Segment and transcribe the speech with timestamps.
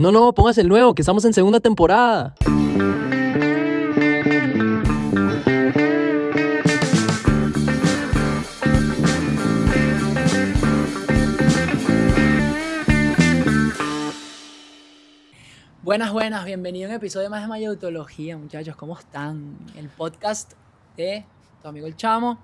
[0.00, 2.34] No, no, pongas el nuevo, que estamos en segunda temporada.
[15.82, 19.56] Buenas, buenas, bienvenido a un episodio más de Mayotología, muchachos, ¿cómo están?
[19.76, 20.54] El podcast
[20.96, 21.24] de
[21.62, 22.40] tu amigo el Chamo,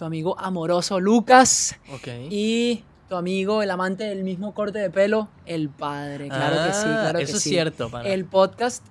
[0.00, 2.08] tu amigo amoroso Lucas Ok.
[2.30, 6.28] y tu amigo, el amante del mismo corte de pelo, el padre.
[6.28, 7.50] Claro que sí, Ah, claro que eso es sí.
[7.50, 8.08] cierto, pana.
[8.08, 8.82] El podcast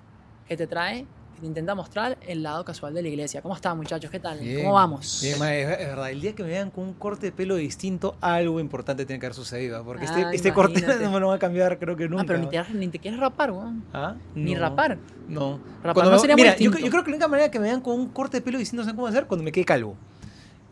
[0.46, 3.42] que te trae, que te intenta mostrar el lado casual de la iglesia.
[3.42, 4.08] ¿Cómo están, muchachos?
[4.08, 4.38] ¿Qué tal?
[4.38, 5.18] Bien, ¿Cómo vamos?
[5.20, 6.10] Bien, ma, es, verdad.
[6.10, 9.26] El día que me vean con un corte de pelo distinto, algo importante tiene que
[9.26, 9.78] haber sucedido.
[9.78, 9.82] ¿ah?
[9.84, 11.02] Porque este, Ah, este corte imagínate.
[11.06, 12.22] no me lo va a cambiar, creo que nunca.
[12.22, 13.82] ah, pero ni te, ni te quieres rapar, weón.
[13.92, 14.14] ¿Ah?
[14.36, 14.96] Ni No, rapar.
[15.26, 15.58] No.
[15.82, 16.78] Rapar Cuando no me- sería muy mira, yo, distinto.
[16.86, 18.84] yo creo que la única manera que me vean con un corte de pelo distinto,
[18.84, 19.96] no sé cómo hacer, cuando me quede calvo.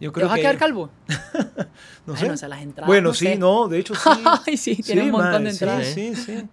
[0.00, 0.90] Yo ¿Te creo vas a que- quedar calvo?
[2.06, 2.30] No Bueno, sé.
[2.30, 3.36] o sea, las entradas, bueno, no sí, sé.
[3.36, 4.08] no, de hecho sí.
[4.46, 5.86] Ay, sí, tiene un montón man, de sí, entradas.
[5.88, 6.48] Sí, sí,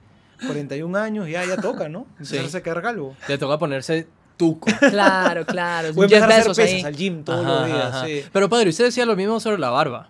[0.47, 2.05] 41 años, ya, ya toca, ¿no?
[2.21, 2.35] Sí.
[2.35, 3.15] Empezarse a quedar calvo.
[3.27, 4.67] Le toca ponerse tuco.
[4.89, 5.93] Claro, claro.
[5.93, 8.05] Voy a Jeff empezar a hacer pesas al gym todos Ajá, los días, ajá.
[8.05, 8.23] sí.
[8.33, 10.09] Pero padre, usted decía lo mismo sobre la barba.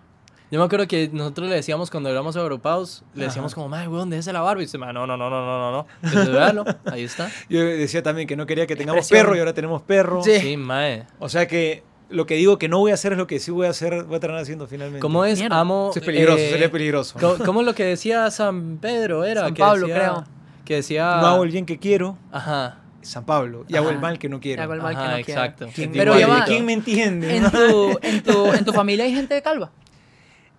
[0.50, 4.10] Yo me acuerdo que nosotros le decíamos cuando éramos agrupados, le decíamos como, madre, weón,
[4.10, 4.62] déjese la barba.
[4.62, 5.86] Y dice, "Ma, no, no, no, no, no, no, no.
[6.02, 7.28] Entonces, véalo, ahí está.
[7.48, 9.26] Yo decía también que no quería que tengamos Expresión.
[9.26, 10.22] perro y ahora tenemos perro.
[10.24, 10.38] Sí.
[10.40, 11.04] Sí, mae.
[11.20, 13.50] O sea que lo que digo que no voy a hacer es lo que sí
[13.50, 15.00] voy a hacer, voy a terminar haciendo finalmente.
[15.00, 15.38] ¿Cómo es?
[15.38, 15.58] Mierda.
[15.60, 15.88] Amo.
[15.90, 17.18] Eso es peligroso, eh, sería peligroso.
[17.20, 19.24] ¿Cómo, cómo es lo que decía San Pedro?
[19.24, 20.24] Era San que Pablo, decía- creo.
[20.64, 21.18] Que decía.
[21.20, 22.80] No hago el bien que quiero, Ajá.
[23.02, 24.62] San Pablo, y hago el mal que no quiero.
[24.62, 25.40] Hago el mal que no quiero.
[25.42, 25.68] exacto.
[25.74, 26.44] ¿Quién, Pero igual.
[26.44, 27.36] ¿quién me entiende?
[27.36, 29.70] En tu, en, tu, ¿En tu familia hay gente calva?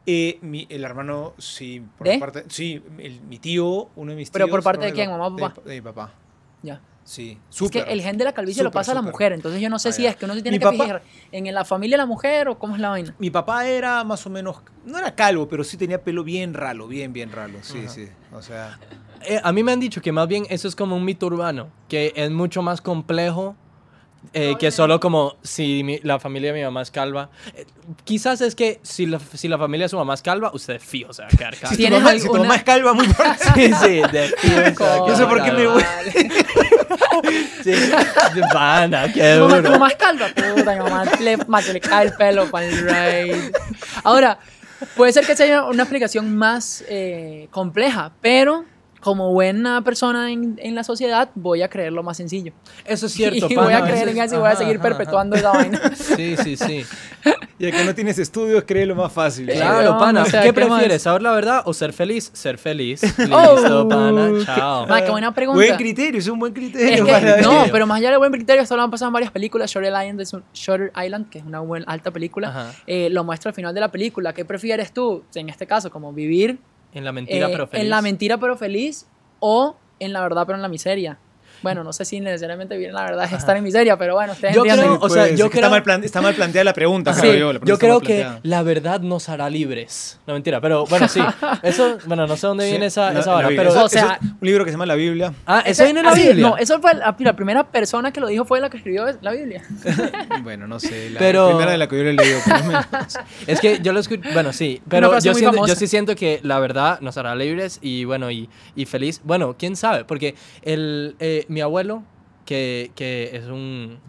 [0.05, 2.17] Eh, mi- el hermano, sí, por ¿De?
[2.17, 4.33] parte, sí, el- mi tío, uno de mis tíos.
[4.33, 5.61] ¿Pero por parte de quién, mamá o de- papá?
[5.65, 6.13] De, mi papá,
[6.63, 6.79] Ya.
[7.07, 7.39] Sí.
[7.49, 7.85] Es Súper.
[7.85, 9.79] que el gen de la calvicie lo Súper, pasa a la mujer, entonces yo no
[9.79, 11.95] sé Ah, si es que uno se tiene Mi que papá- fijar en la familia
[11.95, 13.15] de la mujer o cómo es la vaina.
[13.19, 16.87] Mi papá era más o menos, no era calvo, pero sí tenía pelo bien ralo,
[16.87, 17.89] bien, bien ralo, sí, Ajá.
[17.93, 18.07] sí.
[18.33, 18.77] O sea,
[19.25, 21.69] Eh, a mí me han dicho que más bien eso es como un mito urbano,
[21.89, 23.55] que es mucho más complejo
[24.33, 27.29] eh, que solo como si mi- la familia de mi mamá es calva.
[27.55, 27.65] Eh,
[28.03, 31.13] quizás es que si la, si la familia de su mamá es calva, usted fijo
[31.13, 31.67] se va a quedar calvo.
[31.69, 33.43] si tu, ¿Tienes mamá, si tu alguna- mamá es calva, muy fuerte.
[33.55, 35.83] Sí, sí, de fijo Yo sé por qué me voy.
[37.63, 39.71] Sí, de pana, qué mamá, duro.
[39.71, 41.37] mamá es calva, puta, mi mamá le,
[41.73, 43.51] le cae el pelo para el rey.
[44.03, 44.37] Ahora,
[44.95, 48.65] puede ser que sea una explicación más eh, compleja, pero
[49.07, 52.51] como buena persona en, en la sociedad, voy a creer lo más sencillo.
[52.83, 54.57] Eso es cierto, y voy a creer eso en es- eso y voy a ajá,
[54.59, 54.97] seguir ajá, ajá.
[54.97, 55.81] perpetuando esa vaina.
[55.95, 56.83] Sí, sí, sí.
[57.59, 59.47] Ya que no tienes estudios, cree lo más fácil.
[59.47, 60.23] Claro, weón, pana.
[60.23, 61.01] o sea, ¿Qué ¿qué prefieres?
[61.01, 62.29] ¿Saber la verdad o ser feliz?
[62.33, 63.01] Ser feliz.
[63.17, 64.29] Listo, Oh, pana.
[64.37, 64.87] qué- Chao.
[64.87, 65.57] Ma, qué buena pregunta.
[65.63, 67.05] Buen criterio, es un buen Es criterio.
[67.05, 69.31] que- para- no, pero más allá de buen criterio, esto lo han pasado en varias
[69.31, 69.71] películas.
[69.71, 72.71] Shutter Island, es un- Shutter Island que es una buena, alta película, Ajá.
[72.85, 74.33] eh, lo muestra al final de la película.
[74.33, 75.23] ¿Qué prefieres tú?
[75.33, 76.59] En este caso, como vivir
[76.93, 77.83] En la mentira, eh, pero feliz.
[77.83, 79.07] en la mentira pero feliz
[79.39, 81.19] o en la verdad pero en la miseria.
[81.61, 84.33] Bueno, no sé si necesariamente vivir en la verdad es estar en miseria, pero bueno,
[84.33, 84.85] ustedes Yo entienden.
[84.97, 87.21] creo- o sea, Pues, yo creo- Está mal, plan- está mal planteada la pregunta, Sí,
[87.21, 87.53] creo yo.
[87.53, 90.19] la pregunta Yo creo que la verdad nos hará libres.
[90.27, 91.19] No mentira, pero bueno, sí.
[91.63, 93.69] Eso, bueno, no sé dónde Sí, viene esa, la- esa vara, pero...
[93.69, 95.33] Eso- O sea- eso es un libro que se llama La Biblia.
[95.45, 96.47] ah, eso viene en la así, Biblia.
[96.49, 99.31] No, eso fue la, la primera persona que lo dijo fue la que escribió la
[99.31, 99.63] Biblia.
[100.43, 101.09] Bueno, no sé.
[101.09, 102.85] La Pero- primera de la que yo le leído, por lo menos.
[103.47, 106.59] Es que yo lo escucho, bueno, sí, pero yo, siento- yo sí siento que la
[106.59, 109.21] verdad nos hará libres y bueno, y, y feliz.
[109.23, 112.03] Bueno, quién sabe, porque el, eh, mi abuelo,
[112.45, 113.99] que, que es un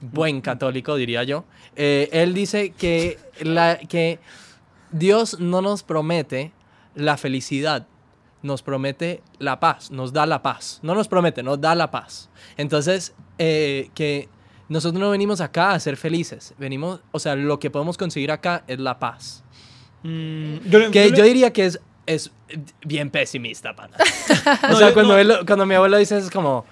[0.00, 1.44] buen católico, diría yo,
[1.76, 4.18] eh, él dice que, la, que
[4.90, 6.52] Dios no nos promete
[6.94, 7.86] la felicidad,
[8.42, 10.78] nos promete la paz, nos da la paz.
[10.82, 12.28] No nos promete, nos da la paz.
[12.56, 14.28] Entonces, eh, que
[14.68, 16.54] nosotros no venimos acá a ser felices.
[16.58, 19.42] Venimos, o sea, lo que podemos conseguir acá es la paz.
[20.02, 22.30] Mm, yo Que yo diría que es, es
[22.84, 23.96] bien pesimista, pana.
[24.70, 25.18] O sea, cuando, no.
[25.18, 26.64] él- cuando mi abuelo dice es como...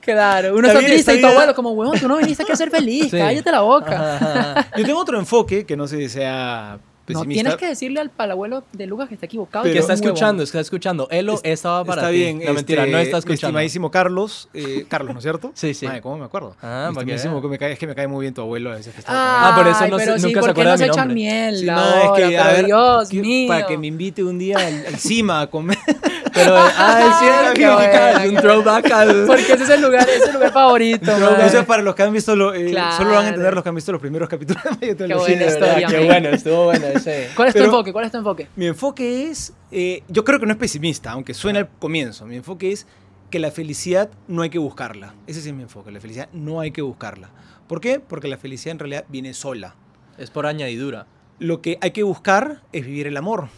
[0.00, 2.52] Claro, uno Está está, triste está y tu abuelo como, huevón, tú no viniste aquí
[2.52, 3.18] a ser feliz, Sí.
[3.18, 3.94] cállate la boca.
[3.94, 4.70] Ajá, ajá, ajá.
[4.76, 6.78] Yo tengo otro enfoque que no sé si sea
[7.08, 7.42] No, pesimista.
[7.42, 9.64] tienes que decirle al, al abuelo de Lucas que está equivocado.
[9.64, 10.06] Pero- que está huevón.
[10.08, 11.08] escuchando, está escuchando.
[11.10, 12.16] Elo Es- estaba para está ti.
[12.16, 12.38] bien.
[12.44, 13.34] No, mentira, este, no está Mi escuchando.
[13.48, 14.48] estimadísimo Carlos.
[14.54, 15.50] eh, Carlos, ¿no es cierto?
[15.56, 15.86] Sí, sí.
[15.86, 16.56] Madre, ¿cómo me acuerdo?
[16.62, 18.94] Ah, estimadísimo, que me cae, es que me cae muy bien tu abuelo a veces
[18.94, 20.78] que está Ah, por eso no se- pero sí, nunca se ¿por qué acuerda no
[20.78, 21.14] de mi nombre.
[21.14, 22.04] miel Sí, no, ahora?
[22.22, 23.48] es que, a ver, Dios que- mío.
[23.48, 25.78] Para que me invite un día al, al CIMA a comer.
[26.32, 27.18] Pero, ah, es
[27.54, 27.80] cierto,
[28.22, 29.24] es un throwback al...
[29.26, 31.10] Porque ese es el lugar, ese es el lugar favorito.
[31.38, 32.96] Eso es para los que han visto, lo, eh, Claro.
[32.96, 35.14] solo lo van a entender los que han visto los primeros capítulos de Mayo Qué
[35.14, 37.28] buena historia, qué bueno, estuvo bueno ese.
[37.36, 37.92] ¿Cuál es tu Pero- enfoque?
[37.92, 38.48] ¿Cuál es tu enfoque?
[38.56, 42.24] Mi enfoque es, eh, yo creo que no es pesimista, aunque suena al comienzo.
[42.26, 42.86] Mi enfoque es
[43.30, 45.14] que la felicidad no hay que buscarla.
[45.26, 47.30] Ese sí es mi enfoque, la felicidad no hay que buscarla.
[47.66, 48.00] ¿Por qué?
[48.00, 49.74] Porque la felicidad en realidad viene sola.
[50.18, 51.06] Es por añadidura.
[51.38, 53.48] Lo que hay que buscar es vivir el amor.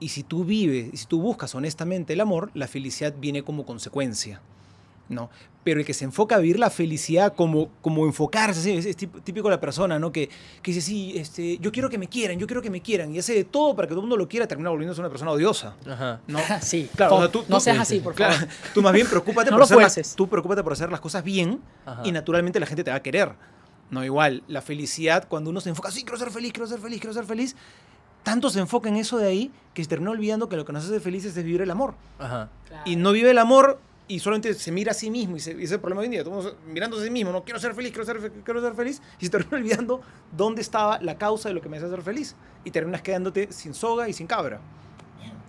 [0.00, 3.66] Y si tú vives, y si tú buscas honestamente el amor, la felicidad viene como
[3.66, 4.40] consecuencia.
[5.08, 5.30] ¿no?
[5.64, 8.72] Pero el que se enfoca a vivir la felicidad como, como enfocarse, ¿sí?
[8.72, 10.12] es, es típico de la persona, ¿no?
[10.12, 10.28] Que,
[10.60, 13.18] que dice, sí, este, yo quiero que me quieran, yo quiero que me quieran, y
[13.18, 15.74] hace de todo para que todo el mundo lo quiera, termina volviéndose una persona odiosa.
[15.90, 16.20] Ajá.
[16.26, 16.38] ¿no?
[16.60, 18.34] sí, Claro, o sea, tú- no tú- seas sí, así, sí, por claro.
[18.34, 18.48] favor.
[18.74, 21.24] Tú más bien preocúpate, No por lo hacer las, tú preocúpate por hacer las cosas
[21.24, 22.02] bien Ajá.
[22.04, 23.32] y naturalmente la gente te va a querer.
[23.90, 27.00] No igual, la felicidad, cuando uno se enfoca, sí, quiero ser feliz, quiero ser feliz,
[27.00, 27.56] quiero ser feliz,
[28.28, 30.84] tanto se enfoca en eso de ahí que se termina olvidando que lo que nos
[30.84, 31.94] hace felices es vivir el amor.
[32.18, 32.50] Ajá.
[32.84, 35.54] Y no vive el amor y solamente se mira a sí mismo y, se, y
[35.54, 36.24] ese es el problema hoy en día.
[36.24, 39.00] Todos mirándose a sí mismo, no quiero ser feliz, quiero ser, fe- quiero ser feliz
[39.18, 40.02] y se termina olvidando
[40.36, 43.72] dónde estaba la causa de lo que me hace ser feliz y terminas quedándote sin
[43.72, 44.60] soga y sin cabra.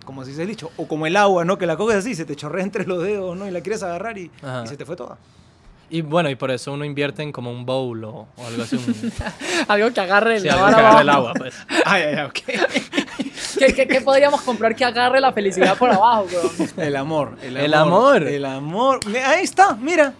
[0.06, 0.70] Como se dice el dicho.
[0.78, 1.58] O como el agua, ¿no?
[1.58, 3.46] Que la coges así, se te chorrea entre los dedos, ¿no?
[3.46, 4.30] Y la quieres agarrar y,
[4.64, 5.18] y se te fue toda.
[5.90, 8.76] Y bueno, y por eso uno invierte en como un bowl o, o algo así.
[8.76, 9.12] Un,
[9.68, 11.54] Algo que agarre el sí, algo que agarre el agua, pues.
[11.84, 12.34] Ay, ay, ay, ok.
[13.58, 16.70] ¿Qué, qué, qué podríamos comprar que agarre la felicidad por abajo, weón?
[16.76, 17.36] El amor.
[17.42, 17.62] El amor.
[17.64, 18.22] El amor.
[18.28, 19.00] El amor.
[19.26, 20.14] Ahí está, mira.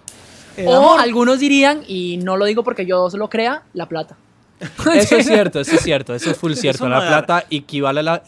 [0.57, 1.01] El O amor.
[1.01, 4.17] algunos dirían, y no lo digo porque yo lo crea, la plata.
[4.95, 6.87] Eso es cierto, eso es cierto, eso es full cierto.
[6.87, 8.23] La plata equivale a la...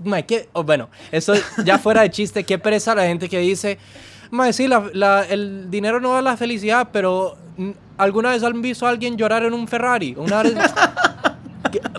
[0.54, 3.78] Oh, bueno, eso ya fuera de chiste, qué pereza la gente que dice,
[4.32, 7.36] mae, sí, la- la- el dinero no da la felicidad, pero
[7.98, 10.14] ¿alguna vez han visto a alguien llorar en un Ferrari?
[10.18, 10.54] Una vez...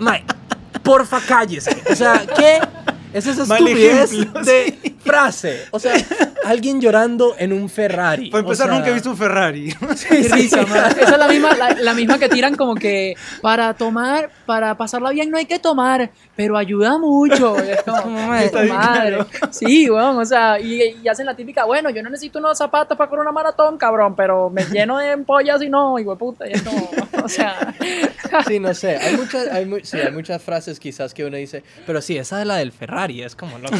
[0.82, 1.82] Porfa, cállese.
[1.90, 2.58] O sea, ¿qué?
[3.12, 4.93] Es esa estupidez ejemplo, de sí.
[5.04, 5.60] Frase.
[5.70, 5.92] O sea,
[6.44, 8.30] alguien llorando en un Ferrari.
[8.30, 9.72] Para empezar, O sea, nunca he visto un Ferrari.
[10.08, 10.90] Qué risa, man.
[10.98, 15.10] Esa es la misma, la, la misma que tiran como que para tomar, para pasarla
[15.10, 17.56] bien no hay que tomar, pero ayuda mucho.
[17.58, 19.16] Es como, Como, "Qué está bien madre".
[19.18, 19.26] claro.
[19.52, 22.96] Sí, weón, o sea, y, y hacen la típica, bueno, yo no necesito unos zapatos
[22.98, 26.52] para correr una maratón, cabrón, pero me lleno de empollas y no, y puta, y
[26.52, 26.90] es como,
[27.22, 27.74] o sea,
[28.46, 28.96] Sí, no sé.
[28.96, 32.40] Hay muchas, hay, mu- sí, hay muchas frases quizás que uno dice, pero sí, esa
[32.40, 33.76] es la del Ferrari, es como loco.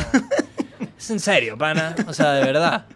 [0.98, 1.94] Es en serio, pana.
[2.06, 2.86] O sea, de verdad.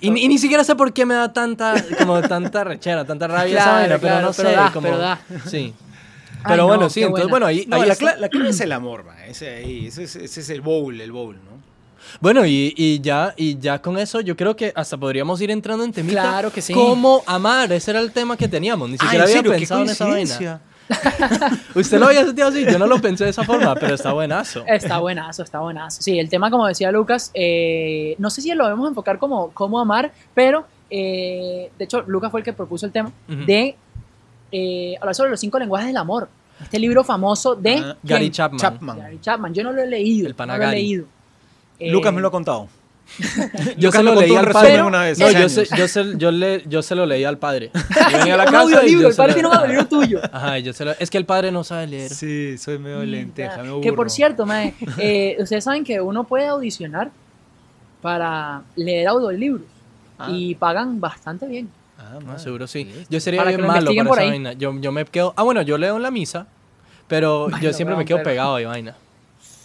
[0.00, 3.28] Y, ni- y ni siquiera sé por qué me da tanta, como tanta rechera, tanta
[3.28, 4.56] rabia esa Claro, vaina, pero claro, no pero sé.
[4.56, 5.20] da, como, pero da.
[5.46, 5.74] Sí.
[6.42, 7.30] Ay, Pero no, bueno, sí, qué entonces, buena.
[7.30, 8.06] bueno, ahí, No, ahí la, está.
[8.14, 9.26] cla- la clave es el amor, ma.
[9.26, 11.50] Ese, ahí, ese, es- ese es el bowl, el bowl, ¿no?
[12.20, 15.84] Bueno, y, y ya, y ya con eso yo creo que hasta podríamos ir entrando
[15.84, 16.22] en temita.
[16.22, 16.72] Claro que sí.
[16.72, 17.70] ¿Cómo amar?
[17.72, 18.88] Ese era el tema que teníamos.
[18.88, 20.60] Ni siquiera Ah, ¿en había pensado en esa vaina.
[21.74, 24.64] Usted lo había sentido así, yo no lo pensé de esa forma, pero está buenazo.
[24.66, 26.02] Está buenazo, está buenazo.
[26.02, 29.80] Sí, el tema, como decía Lucas, eh, no sé si lo debemos enfocar como cómo
[29.80, 33.76] amar, pero eh, de hecho, Lucas fue el que propuso el tema de
[34.52, 36.28] eh, hablar sobre los cinco lenguajes del amor.
[36.60, 37.96] Este libro famoso de ¿quién?
[38.02, 38.58] Gary Chapman.
[38.58, 38.98] Chapman.
[38.98, 39.54] Gary Chapman.
[39.54, 40.28] Yo no lo he leído.
[40.28, 41.06] El no lo he leído.
[41.78, 42.68] Eh, Lucas me lo ha contado.
[43.76, 44.82] Yo se lo leí al padre.
[44.82, 47.70] una vez, No, yo, se, yo, se, yo, le, yo se lo leí al padre.
[48.12, 50.20] Yo venía a la casa y audiolibro, yo el padre tiene un audiolibro tuyo.
[50.32, 52.10] Ajá, yo se lo- es que el padre no sabe leer.
[52.10, 56.46] Sí, soy medio lenteja, me que por cierto, mae, eh, ustedes saben que uno puede
[56.46, 57.10] audicionar
[58.00, 59.62] para leer audiolibros
[60.18, 60.28] Ah.
[60.30, 61.68] y pagan bastante bien.
[61.98, 62.90] Ah, Ah, seguro sí.
[63.08, 64.28] Yo sería Para bien lo malo para esa ahí.
[64.30, 64.52] vaina.
[64.54, 65.32] Yo, yo me quedo...
[65.36, 66.46] Ah, bueno, yo leo en la misa,
[67.08, 68.96] pero yo siempre me quedo pegado de vaina.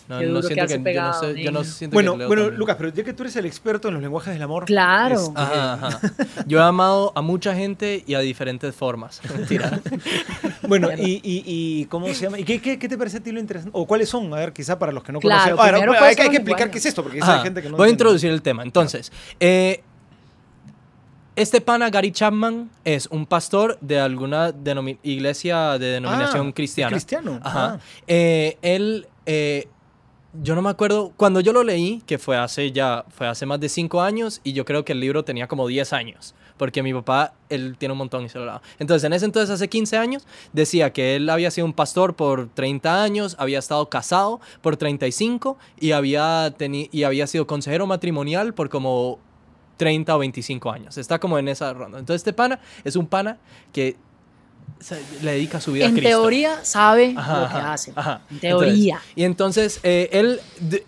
[0.07, 0.79] No, no siento que...
[0.79, 2.59] pegado, yo no, sé, yo no siento Bueno, que leo bueno, tan bien.
[2.59, 4.65] Lucas, pero ya que tú eres el experto en los lenguajes del amor.
[4.65, 5.15] Claro.
[5.15, 5.99] este, Ajá, ajá.
[6.45, 9.21] Yo he amado a mucha gente y a diferentes formas.
[9.35, 9.79] Mentira.
[10.67, 12.39] Bueno, y, y, y ¿cómo se llama?
[12.39, 13.77] ¿Y qué, qué, qué te parece a ti lo interesante?
[13.77, 14.33] ¿O cuáles son?
[14.33, 15.75] A ver, quizá para los que no Claro, conocen.
[15.75, 17.85] Ah, no, hay, hay que explicar qué es esto, porque hay gente que no Voy
[17.85, 17.91] a entiende.
[17.91, 18.63] introducir el tema.
[18.63, 19.83] Entonces, eh,
[21.35, 24.53] este pana Gary Chapman es un pastor de alguna
[25.03, 26.91] iglesia de denominación Ah, cristiana.
[26.91, 27.39] cristiano.
[27.43, 27.73] Ajá.
[27.73, 27.79] Ah.
[28.07, 29.67] Eh, él, eh,
[30.41, 33.59] yo no me acuerdo, cuando yo lo leí, que fue hace ya, fue hace más
[33.59, 36.93] de cinco años, y yo creo que el libro tenía como 10 años, porque mi
[36.93, 38.61] papá, él tiene un montón y se lo.
[38.79, 42.49] Entonces, en ese entonces, hace 15 años, decía que él había sido un pastor por
[42.49, 48.53] 30 años, había estado casado por 35 y había, teni- y había sido consejero matrimonial
[48.53, 49.19] por como
[49.77, 50.97] 30 o 25 años.
[50.97, 51.99] Está como en esa ronda.
[51.99, 53.37] Entonces, este pana es un pana
[53.73, 53.97] que
[55.21, 56.09] le dedica su vida a En Cristo.
[56.09, 57.93] teoría sabe Ajá, lo que hace.
[57.95, 58.21] ajá.
[58.29, 58.95] En teoría.
[58.95, 60.39] Entonces- y entonces eh, él,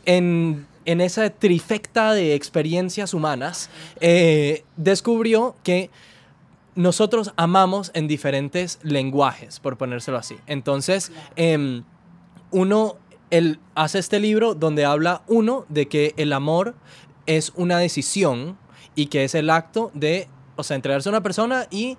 [0.05, 5.89] en, en esa trifecta de experiencias humanas, eh, descubrió que
[6.75, 10.35] nosotros amamos en diferentes lenguajes, por ponérselo así.
[10.45, 11.83] Entonces, em,
[12.51, 12.97] uno,
[13.31, 16.75] él hace este libro donde habla, uno, de que el amor
[17.25, 18.57] es una decisión
[18.95, 21.97] y que es el acto de, o sea, entregarse a una persona y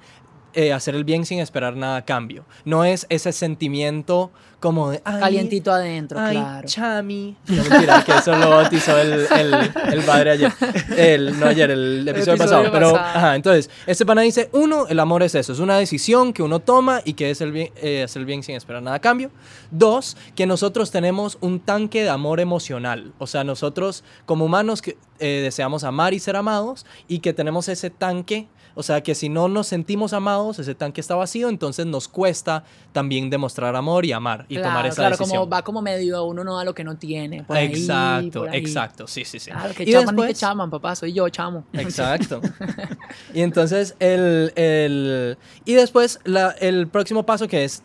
[0.55, 2.45] eh, hacer el bien sin esperar nada a cambio.
[2.65, 5.01] No es ese sentimiento como de...
[5.05, 6.67] "Ay, Calientito adentro, Ay, claro.
[6.69, 7.37] chami.
[7.47, 9.55] No, mentira, que eso lo bautizó el, el,
[9.93, 10.53] el padre ayer.
[10.97, 12.73] El, no ayer, el episodio, episodio pasado.
[12.73, 13.19] Pero, pasado.
[13.19, 16.59] ajá, entonces, este pana dice, uno, el amor es eso, es una decisión que uno
[16.59, 19.31] toma y que es el bien, eh, hacer el bien sin esperar nada a cambio.
[19.71, 23.13] Dos, que nosotros tenemos un tanque de amor emocional.
[23.19, 27.69] O sea, nosotros como humanos que eh, deseamos amar y ser amados y que tenemos
[27.69, 28.49] ese tanque.
[28.79, 32.63] O sea, que si no nos sentimos amados, ese tanque está vacío, entonces nos cuesta
[32.93, 35.39] también demostrar amor y amar y claro, tomar esa claro, decisión.
[35.41, 37.43] como va como medio, uno no da lo que no tiene.
[37.43, 38.59] por ahí, exacto, por ahí.
[38.61, 39.51] exacto, sí, sí, sí.
[39.51, 41.65] Claro, que Y chaman ni que después- chaman, papá, soy yo, chamo.
[41.73, 42.41] Exacto.
[43.35, 47.83] y entonces el, el- y después la- el próximo paso que es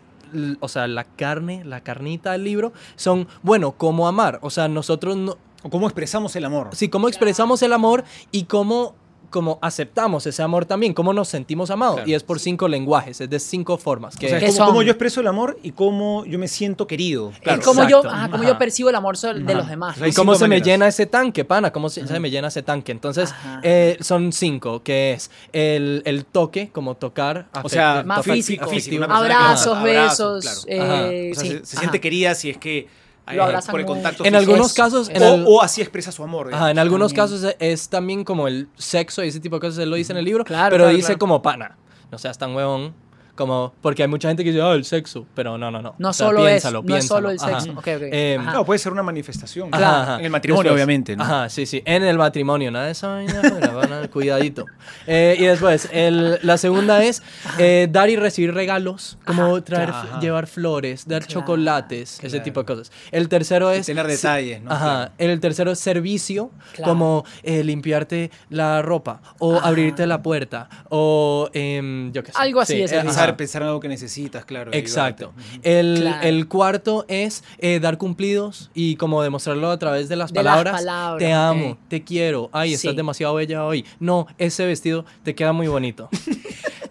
[0.61, 4.39] o sea, la carne, la carnita del libro son, bueno, cómo amar.
[4.41, 6.69] O sea, nosotros no, O cómo expresamos el amor.
[6.73, 8.95] sí, cómo expresamos el amor y cómo
[9.33, 11.95] cómo aceptamos ese amor también, cómo nos sentimos amados.
[11.95, 12.09] Claro.
[12.09, 14.15] Y es por cinco lenguajes, es de cinco formas.
[14.15, 16.47] Que, O sea, ¿Qué es como, cómo yo expreso el amor y cómo yo me
[16.47, 17.31] siento querido.
[17.41, 17.59] Claro.
[17.59, 18.47] Es como yo, ajá, Ajá.
[18.47, 19.53] yo percibo el amor de Ajá.
[19.55, 19.95] los demás.
[19.95, 22.29] O sea, hay y cómo se me llena ese tanque, pana, cómo se, se me
[22.29, 22.91] llena ese tanque.
[22.91, 27.47] Entonces, eh, son cinco, que es el, el toque, como tocar.
[27.63, 28.65] O sea, Más tocar- físico.
[28.67, 30.93] una persona que- Abrazos, besos, Abrazos, eh, Ajá.
[30.93, 31.79] O sea, sí, se, se ajá.
[31.79, 32.87] siente querida si es que
[33.31, 34.51] Lo abrazan por el contacto En físico.
[34.51, 35.33] algunos casos, en eso.
[35.35, 36.53] el- o, o así expresa su amor.
[36.53, 37.39] Ajá, en algunos También.
[37.39, 40.11] casos es, es también como el sexo y ese tipo de cosas, él lo dice
[40.11, 41.19] en el libro, Claro, pero claro, dice claro.
[41.19, 41.77] como pana,
[42.11, 42.93] no seas tan huevón,
[43.35, 45.95] como, porque hay mucha gente que dice, ah, el sexo, pero no, no, no.
[45.97, 47.59] No O sea, solo es, piénsalo, no es solo el piénsalo.
[47.61, 47.71] sexo.
[47.71, 47.79] Ajá.
[47.79, 48.09] Ok, ok.
[48.13, 48.49] Eh, Ajá.
[48.51, 49.69] Claro, puede ser una manifestación.
[49.71, 50.19] Ajá, ajá.
[50.19, 51.15] En el matrimonio, Después- obviamente.
[51.15, 51.23] ¿no?
[51.23, 51.81] Ajá, sí, sí.
[51.85, 53.41] En el matrimonio, nada de esa vaina.
[53.41, 54.65] a- cuidadito.
[55.07, 57.23] Eh, y después, el- la segunda es
[57.57, 60.19] eh, dar y recibir regalos, como traer, Ajá.
[60.19, 62.91] llevar flores, dar Claro, chocolates, ese tipo de cosas.
[63.11, 63.85] El tercero Y es.
[63.85, 64.71] tener detalles, ¿no?
[64.71, 65.11] Ajá.
[65.17, 66.91] El tercero es servicio, Claro.
[66.91, 69.67] como eh, limpiarte la ropa, o Ajá.
[69.69, 72.37] abrirte la puerta, o em, yo qué sé.
[72.39, 73.22] Algo así eh, servicio.
[73.23, 74.71] Pensar, pensar en algo que necesitas, claro.
[74.73, 75.33] Exacto.
[75.63, 76.27] El, Claro.
[76.27, 80.51] el cuarto es eh, dar cumplidos y como demostrarlo a través de las De las
[80.53, 80.73] palabras.
[80.81, 82.49] palabras, te amo, te quiero.
[82.51, 82.97] Ay, estás Sí.
[82.97, 83.85] demasiado bella hoy.
[83.99, 86.09] No, ese vestido te queda muy bonito.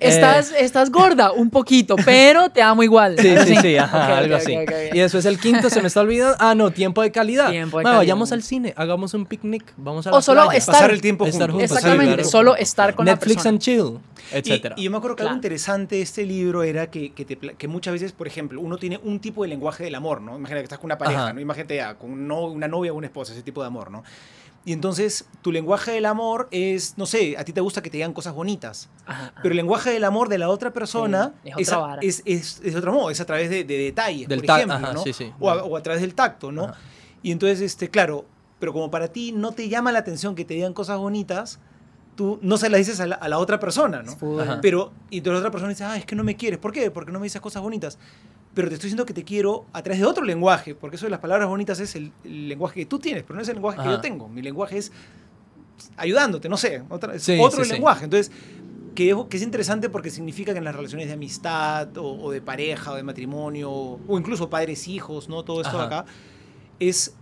[0.09, 3.17] Estás, estás gorda un poquito, pero te amo igual.
[3.19, 4.57] Sí, sí, sí, ajá, algo así.
[4.57, 4.95] ok, ok.
[4.95, 6.37] Y después el quinto se me está olvidando.
[6.41, 7.51] Ah, no, tiempo de calidad.
[7.51, 8.01] Tiempo de Ma, calidad.
[8.01, 10.59] Vayamos al cine, hagamos un picnic, vamos a la O solo playa.
[10.59, 11.69] estar- Pasar el tiempo Estar juntos.
[11.71, 13.51] juntos, Exactamente, solo estar con la Netflix persona.
[13.51, 13.99] and chill,
[14.33, 14.75] Y- etcétera.
[14.79, 15.31] Y, yo me acuerdo que Claro.
[15.31, 18.61] algo interesante de este libro era que, que, te pla- que muchas veces, por ejemplo,
[18.61, 20.37] uno tiene un tipo de lenguaje del amor, ¿no?
[20.37, 21.33] Imagina que estás con una pareja, Ajá.
[21.33, 21.41] ¿no?
[21.41, 24.03] Imagínate ya, con un no- una novia o una esposa, ese tipo de amor, ¿no?
[24.65, 27.97] Y entonces tu lenguaje del amor es, no sé, a ti te gusta que te
[27.97, 29.35] digan cosas bonitas, Ajá, ajá.
[29.43, 32.77] pero el lenguaje del amor de la otra persona Sí, es otra es, es- es
[32.77, 35.03] otro modo, es a través de, de detalles, Del por ejemplo, ajá, ¿no?
[35.03, 35.33] sí, sí.
[35.41, 36.73] O, a, o a través del tacto, ¿no?
[37.25, 38.25] Y entonces, este, claro,
[38.61, 41.59] pero como para ti no te llama la atención que te digan cosas bonitas,
[42.15, 44.17] tú no se las dices a la, a la otra persona, ¿no?
[44.61, 46.61] Pero, y entonces la otra persona dice, ah, es que no me quieres.
[46.61, 46.91] ¿Por qué?
[46.93, 47.99] Porque no me dices cosas bonitas.
[48.55, 51.11] Pero te estoy diciendo que te quiero a través de otro lenguaje, porque eso de
[51.11, 53.77] las palabras bonitas es el, el lenguaje que tú tienes, pero no es el lenguaje
[53.79, 53.93] que Ajá.
[53.93, 54.29] yo tengo.
[54.29, 54.93] Mi lenguaje es
[55.97, 57.73] ayudándote, no sé, otra, es Sí, otro sí, sí.
[57.75, 58.05] lenguaje.
[58.05, 58.31] Entonces,
[58.95, 62.31] que, es- que es interesante porque significa que en las relaciones de amistad o, o
[62.31, 65.45] de pareja o de matrimonio o incluso padres, hijos, ¿no?
[65.45, 65.99] Todo esto de Ajá.
[66.01, 66.13] acá,
[66.79, 67.15] es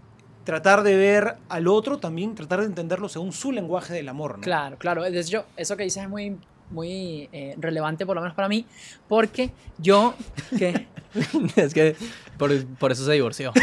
[0.44, 4.42] tratar de ver al otro también, tratar de entenderlo según su lenguaje del amor, ¿no?
[4.42, 5.04] Claro, claro.
[5.04, 6.38] Hecho, eso que dices es muy,
[6.70, 8.66] muy eh, relevante, por lo menos para mí,
[9.08, 10.14] porque yo,
[10.56, 10.86] que
[11.56, 11.96] es que
[12.38, 13.52] por, por eso se divorció.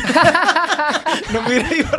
[1.33, 1.89] No me hubiera ido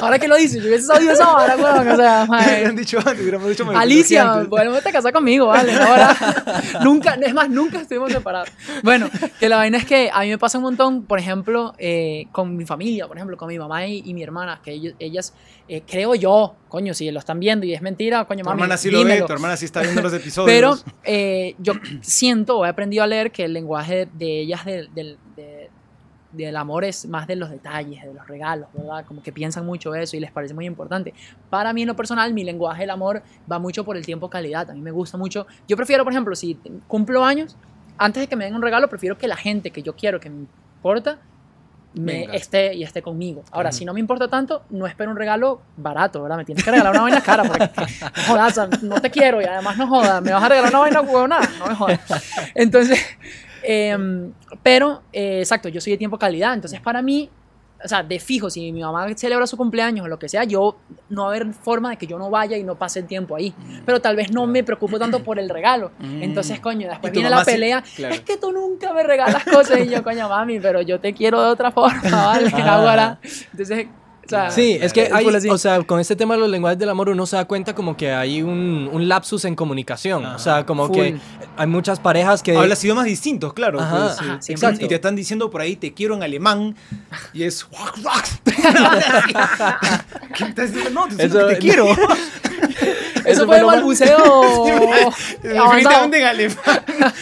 [0.00, 3.20] ahora que lo dices, yo hubiese sabido esa vara, weón, o sea, hubieran dicho antes,
[3.20, 5.72] hubiéramos dicho me bloqueé Alicia, bueno, te casas conmigo, vale.
[5.74, 6.16] Ahora,
[6.82, 8.48] nunca, es más, nunca estuvimos separados.
[8.82, 12.26] Bueno, que la vaina es que a mí me pasa un montón, por ejemplo, eh,
[12.32, 15.34] con mi familia, por ejemplo, con mi mamá y, y mi hermana, que ellos- ellas,
[15.68, 18.76] eh, creo yo, coño, si lo están viendo y es mentira, coño, Tu mami, hermana
[18.76, 19.26] sí lo ve, dímelo.
[19.26, 20.46] tu hermana sí está viendo los episodios.
[20.46, 25.18] Pero eh, yo siento he aprendido a leer que el lenguaje de ellas del, del,
[25.36, 25.57] de-
[26.32, 29.04] del amor es más de los detalles, de los regalos, ¿verdad?
[29.06, 31.14] Como que piensan mucho eso y les parece muy importante.
[31.48, 34.70] Para mí en lo personal, mi lenguaje del amor va mucho por el tiempo calidad.
[34.70, 35.46] A mí me gusta mucho.
[35.66, 37.56] Yo prefiero, por ejemplo, si cumplo años,
[37.96, 40.28] antes de que me den un regalo, prefiero que la gente que yo quiero, que
[40.28, 41.18] me importa,
[41.94, 42.34] me Venga.
[42.34, 43.42] esté y esté conmigo.
[43.50, 46.36] Ahora, si no me importa tanto, no espero un regalo barato, ¿verdad?
[46.36, 47.70] Me tienes que regalar una vaina cara porque
[48.16, 51.00] no jodas, no te quiero y además no jodas, me vas a regalar una vaina
[51.00, 52.00] huevona, no me jodas.
[52.54, 53.02] Entonces,
[53.62, 57.30] em, pero, eh, exacto, yo soy de tiempo calidad, entonces para mí,
[57.84, 60.78] o sea, de fijo, si mi mamá celebra su cumpleaños o lo que sea, yo
[61.10, 63.36] no va a haber forma de que yo no vaya y no pase el tiempo
[63.36, 63.54] ahí.
[63.86, 65.92] Pero tal vez no me preocupo tanto por el regalo.
[66.00, 66.22] Mm.
[66.24, 67.84] Entonces, coño, después viene la mamá sí- pelea.
[67.94, 68.14] claro.
[68.14, 71.40] Es que tú nunca me regalas cosas y yo, coño, mami, pero yo te quiero
[71.40, 72.50] de otra forma, ¿vale?
[72.50, 73.20] Naguará.
[73.52, 73.86] Entonces,
[74.28, 76.90] O sea, Sí, es que hay, o sea, con este tema de los lenguajes del
[76.90, 80.26] amor uno se da cuenta como que hay un, un lapsus en comunicación.
[80.26, 80.94] O sea, como Full.
[80.96, 81.16] que
[81.56, 82.54] hay muchas parejas que...
[82.54, 83.80] Hablas idiomas distintos, claro.
[83.80, 83.96] Ajá.
[83.98, 84.84] pues, Ajá, exacto.
[84.84, 86.76] Y te están diciendo por ahí, te quiero en alemán.
[87.32, 87.66] Y es.
[90.36, 91.00] ¿Qué estás diciendo?
[91.00, 91.86] No, te estoy diciendo Eso- que te quiero.
[93.28, 94.64] Eso fue balbuceo.
[95.42, 96.56] Definitivamente en alemán.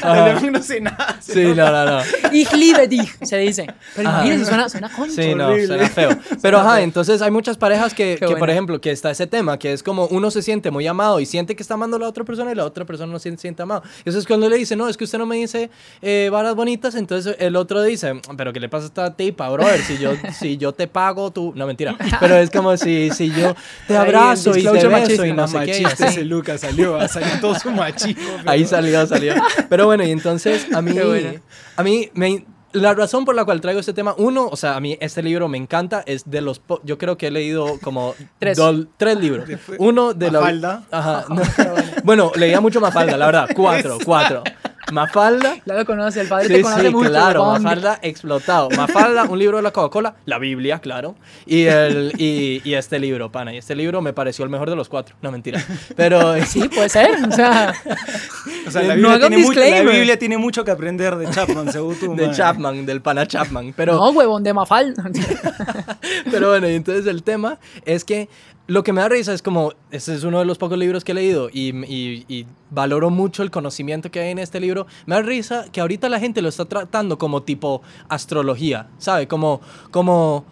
[0.03, 1.17] En alemán no sé nada.
[1.21, 2.01] Sí, no, no, no.
[2.33, 3.67] Ich liebe dich, se dice.
[3.95, 4.19] Pero Ajá.
[4.19, 5.23] imagínense, suena, suena concha.
[5.23, 5.67] Sí, no, horrible.
[5.67, 6.11] será feo.
[6.41, 9.73] Pero ajá, entonces hay muchas parejas que, que, por ejemplo, que está ese tema, que
[9.73, 12.25] es como uno se siente muy amado y siente que está amando a la otra
[12.25, 13.83] persona y la otra persona no se siente amado.
[14.05, 15.71] Eso es cuando le dice, no, es que usted no me dice
[16.03, 19.81] eh, varas bonitas, entonces el otro dice, pero ¿qué le pasa a esta tipa, brother?
[19.81, 21.53] Si yo, si yo te pago, tú...
[21.55, 21.97] No, mentira.
[22.21, 23.55] Pero es como si, si yo
[23.87, 25.85] te abrazo y te beso machista, y no Más sé qué.
[25.97, 26.15] Machista así.
[26.21, 28.23] ese Lucas salió, ah, salió todo su machismo.
[28.38, 29.35] pero- Ahí salió, salió.
[29.69, 31.33] Pero bueno, y entonces a mí, Qué buena.
[31.76, 34.81] a mí me, la razón por la cual traigo este tema, uno, o sea, a
[34.81, 38.15] mí este libro me encanta, es de los, po- yo creo que he leído como
[38.38, 38.59] Tres.
[38.59, 39.49] dol- tres libros.
[39.79, 40.41] Uno de la...
[40.41, 40.83] Mafalda.
[40.91, 41.25] Ajá.
[41.31, 41.43] no.
[42.05, 44.43] bueno, leía mucho Mafalda, la verdad, cuatro, cuatro.
[44.93, 45.57] Mafalda.
[45.66, 47.11] Ya lo conoce, el padre Sí, te conoce sí, mucho.
[47.11, 47.45] claro.
[47.45, 48.69] Mafalda explotado.
[48.71, 53.31] Mafalda, un libro de la Coca-Cola, la Biblia, claro, y, el, y, y este libro,
[53.33, 53.52] pana.
[53.52, 55.16] Y este libro me pareció el mejor de los cuatro.
[55.23, 55.62] No, mentira.
[55.97, 57.11] Pero Sí, puede ser.
[57.28, 57.75] O sea,
[58.66, 59.83] O sea, la No Biblia, un tiene mucho, la.
[59.83, 62.14] Biblia tiene mucho que aprender de Chapman, según tú.
[62.16, 62.35] de man.
[62.35, 63.73] Chapman, del pana Chapman.
[63.76, 64.95] Pero, no, huevón, de Mafal.
[66.31, 68.28] Pero bueno, y entonces el tema es que
[68.68, 71.12] lo que me da risa es como, este es uno de los pocos libros que
[71.12, 74.87] he leído y, y- y valoro mucho el conocimiento que hay en este libro.
[75.06, 79.28] Me da risa que ahorita la gente lo está tratando como tipo astrología, ¿sabe?
[79.28, 80.44] Como, como,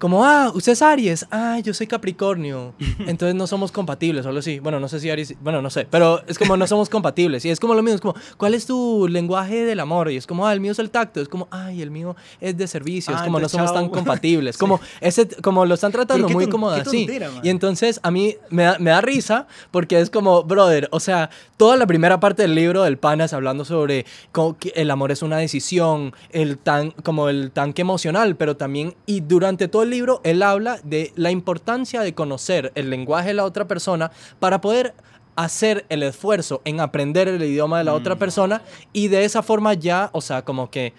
[0.00, 2.74] como, ah, usted es Aries, ah, yo soy Capricornio,
[3.06, 4.58] entonces no somos compatibles, solo sí.
[4.58, 7.50] Bueno, no sé si Aries, bueno, no sé, pero es como no somos compatibles y
[7.50, 10.10] es como lo mismo, es como, ¿cuál es tu lenguaje del amor?
[10.10, 12.56] Y es como, ah, el mío es el tacto, es como, ay, el mío es
[12.56, 13.92] de servicio, es Ah, como no somos tan chao.
[13.92, 16.46] compatibles, como, ese, como lo están tratando muy
[16.84, 17.04] sí.
[17.06, 17.40] tontera, man.
[17.44, 21.28] Y entonces a mí me da, me da risa porque es como, brother, o sea,
[21.58, 25.20] toda la primera parte del libro del Panas hablando sobre cómo que el amor es
[25.20, 30.20] una decisión, el tan, como el tanque emocional, pero también, y durante todo el libro,
[30.24, 34.94] él habla de la importancia de conocer el lenguaje de la otra persona para poder
[35.36, 39.74] hacer el esfuerzo en aprender el idioma de la otra persona y de esa forma
[39.74, 40.92] ya, o sea, como que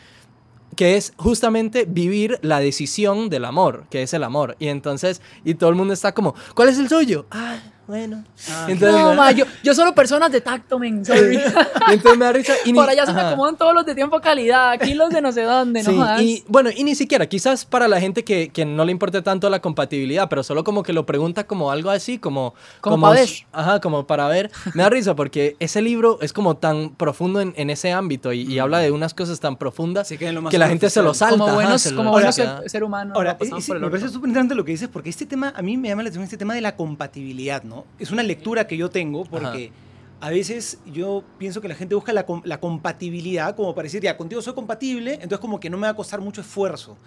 [0.75, 4.55] que es justamente vivir la decisión del amor, que es el amor.
[4.57, 7.25] Y entonces, y todo el mundo está como, ¿cuál es el suyo?
[7.31, 7.59] Ah,
[7.91, 8.23] bueno.
[8.49, 11.05] Ah, entonces, No, ma, yo, yo solo personas de tacto, men.
[11.05, 11.37] sorry.
[11.37, 11.39] y
[11.93, 12.53] entonces me da risa.
[12.65, 13.29] Y ni- Por allá se me ajá.
[13.31, 14.71] acomodan todos los de tiempo calidad.
[14.71, 17.87] Aquí los de no sé dónde, Sí, no y bueno, y ni siquiera, quizás para
[17.87, 21.05] la gente que, que no le importe tanto la compatibilidad, pero solo como que lo
[21.05, 22.55] pregunta como algo así, como...
[22.79, 23.29] Como pa' ver.
[23.51, 24.49] Ajá, como para ver.
[24.73, 28.41] Me da risa porque ese libro es como tan profundo en, en ese ámbito y,
[28.41, 31.33] y habla de unas cosas tan profundas que la gente se lo salta.
[31.33, 33.15] como ajá, buenos, se lo- como buenos ser, ser humanos.
[33.15, 35.09] Ahora, lo pasamos y- y por el me parece súper interesante lo que dices, porque
[35.09, 37.80] este tema, a mí me llama la atención este tema de la compatibilidad, ¿no?
[37.99, 39.71] Es una lectura que yo tengo, porque
[40.19, 44.01] a veces yo pienso que la gente busca la, com- la compatibilidad como para decir,
[44.01, 46.97] ya, contigo soy compatible, entonces como que no me va a costar mucho esfuerzo.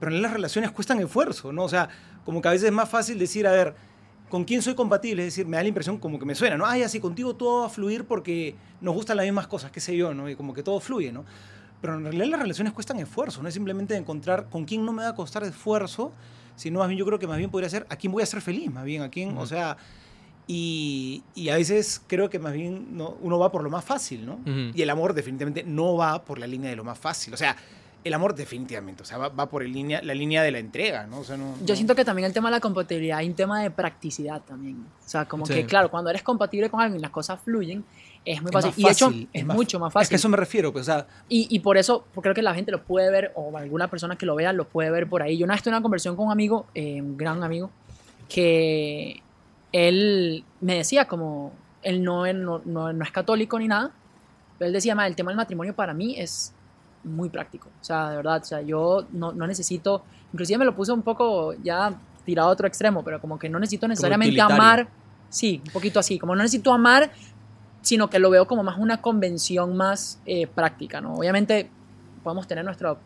[0.00, 1.64] Pero en las relaciones cuestan esfuerzo, ¿no?
[1.64, 1.88] O sea,
[2.24, 3.74] como que a veces es más fácil decir, a ver,
[4.28, 5.22] ¿con quién soy compatible?
[5.26, 6.66] Es decir, me da la impresión como que me suena, ¿no?
[6.66, 9.96] Ay, así contigo todo va a fluir porque nos gustan las mismas cosas, qué sé
[9.96, 10.28] yo, ¿no?
[10.28, 11.24] Y como que todo fluye, ¿no?
[11.80, 15.02] Pero en realidad las relaciones cuestan esfuerzo, no es simplemente encontrar con quién no me
[15.02, 16.12] va a costar esfuerzo,
[16.56, 18.40] sino más bien yo creo que más bien podría ser a quién voy a ser
[18.40, 19.76] feliz, más bien a quién, o sea,
[20.46, 24.26] y, y a veces creo que más bien no, uno va por lo más fácil,
[24.26, 24.34] ¿no?
[24.34, 24.72] Ujú.
[24.74, 27.56] Y el amor definitivamente no va por la línea de lo más fácil, o sea,
[28.04, 31.06] el amor definitivamente, o sea, va, va por el línea, la línea de la entrega,
[31.06, 31.20] ¿no?
[31.20, 33.34] O sea, no, Yo no- siento que también el tema de la compatibilidad hay un
[33.34, 34.76] tema de practicidad también.
[35.04, 35.54] O sea, como Sí.
[35.54, 37.82] que, claro, cuando eres compatible con alguien y las cosas fluyen,
[38.26, 38.72] es muy es fácil.
[38.76, 40.08] y de hecho, fácil, es, más- mucho más Es fácil.
[40.10, 42.42] que a eso me refiero, pues, o sea, Y, y por eso porque creo que
[42.42, 45.22] la gente lo puede ver, o alguna persona que lo vea lo puede ver por
[45.22, 45.38] ahí.
[45.38, 47.70] Yo una vez tuve una conversación con un amigo, eh, un gran amigo,
[48.28, 49.22] que
[49.74, 51.50] él me decía como,
[51.82, 53.90] él no, es- no, no- no es católico ni nada,
[54.56, 56.52] pero él decía, "Ma, el tema del matrimonio para mí es
[57.02, 57.68] muy práctico.
[57.80, 61.02] O sea, de verdad, o sea, yo no, no necesito, inclusive me lo puse un
[61.02, 61.92] poco ya
[62.24, 64.88] tirado a otro extremo, pero como que no necesito necesariamente amar,
[65.28, 67.10] sí, un poquito así, como no necesito amar,
[67.82, 71.14] sino que lo veo como más una convención más eh, práctica, ¿no?
[71.16, 71.68] Obviamente
[72.22, 72.96] podemos tener nuestras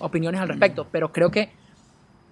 [0.00, 1.50] opiniones al respecto, pero creo que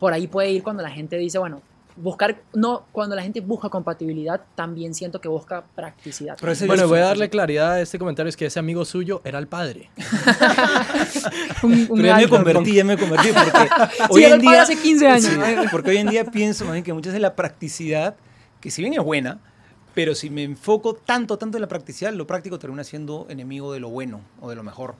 [0.00, 1.60] por ahí puede ir cuando la gente dice, bueno,
[1.96, 6.36] buscar, no, cuando la gente busca compatibilidad, también siento que busca practicidad.
[6.40, 9.20] Pero ese- Bueno, voy a darle claridad a este comentario, es que ese amigo suyo
[9.24, 9.90] era el padre.
[11.62, 14.44] Un- un Pero ya me convertí, ya me convertí, porque Sí, hoy era en el
[14.44, 14.62] padre día...
[14.62, 15.24] hace 15 años.
[15.26, 18.16] Sí, porque hoy en día pienso más bien que muchas de la practicidad,
[18.60, 19.38] que si bien es buena,
[19.94, 23.80] pero si me enfoco tanto, tanto en la practicidad, lo práctico termina siendo enemigo de
[23.80, 24.94] lo bueno o de lo mejor.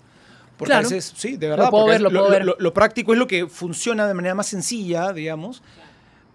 [0.58, 0.86] Porque Claro.
[0.86, 2.44] a veces, sí, de verdad, puedo porque ver, lo es- puedo ver.
[2.44, 5.62] lo- lo práctico es lo que funciona de manera más sencilla, digamos,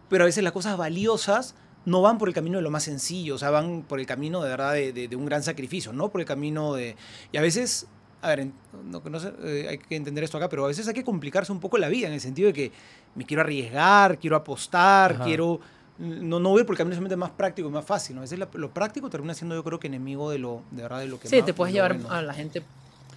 [0.10, 3.36] pero a veces las cosas valiosas no van por el camino de lo más sencillo,
[3.36, 6.10] o sea, van por el camino de verdad de, de- de un gran sacrificio, no
[6.10, 6.96] por el camino de...
[7.32, 7.88] Y a veces,
[8.22, 8.48] a ver,
[8.84, 11.52] no, no sé, eh, hay que entender esto acá, pero a veces hay que complicarse
[11.52, 12.72] un poco la vida en el sentido de que
[13.16, 15.24] me quiero arriesgar, quiero apostar, Ajá.
[15.24, 15.60] quiero...
[16.00, 18.22] No, no voy por el camino simplemente más práctico y más fácil, ¿no?
[18.22, 21.00] A veces la- lo práctico termina siendo yo creo que enemigo de lo, de verdad,
[21.00, 22.12] de lo que Sí, más- te puedes llevar bueno.
[22.14, 22.62] a la gente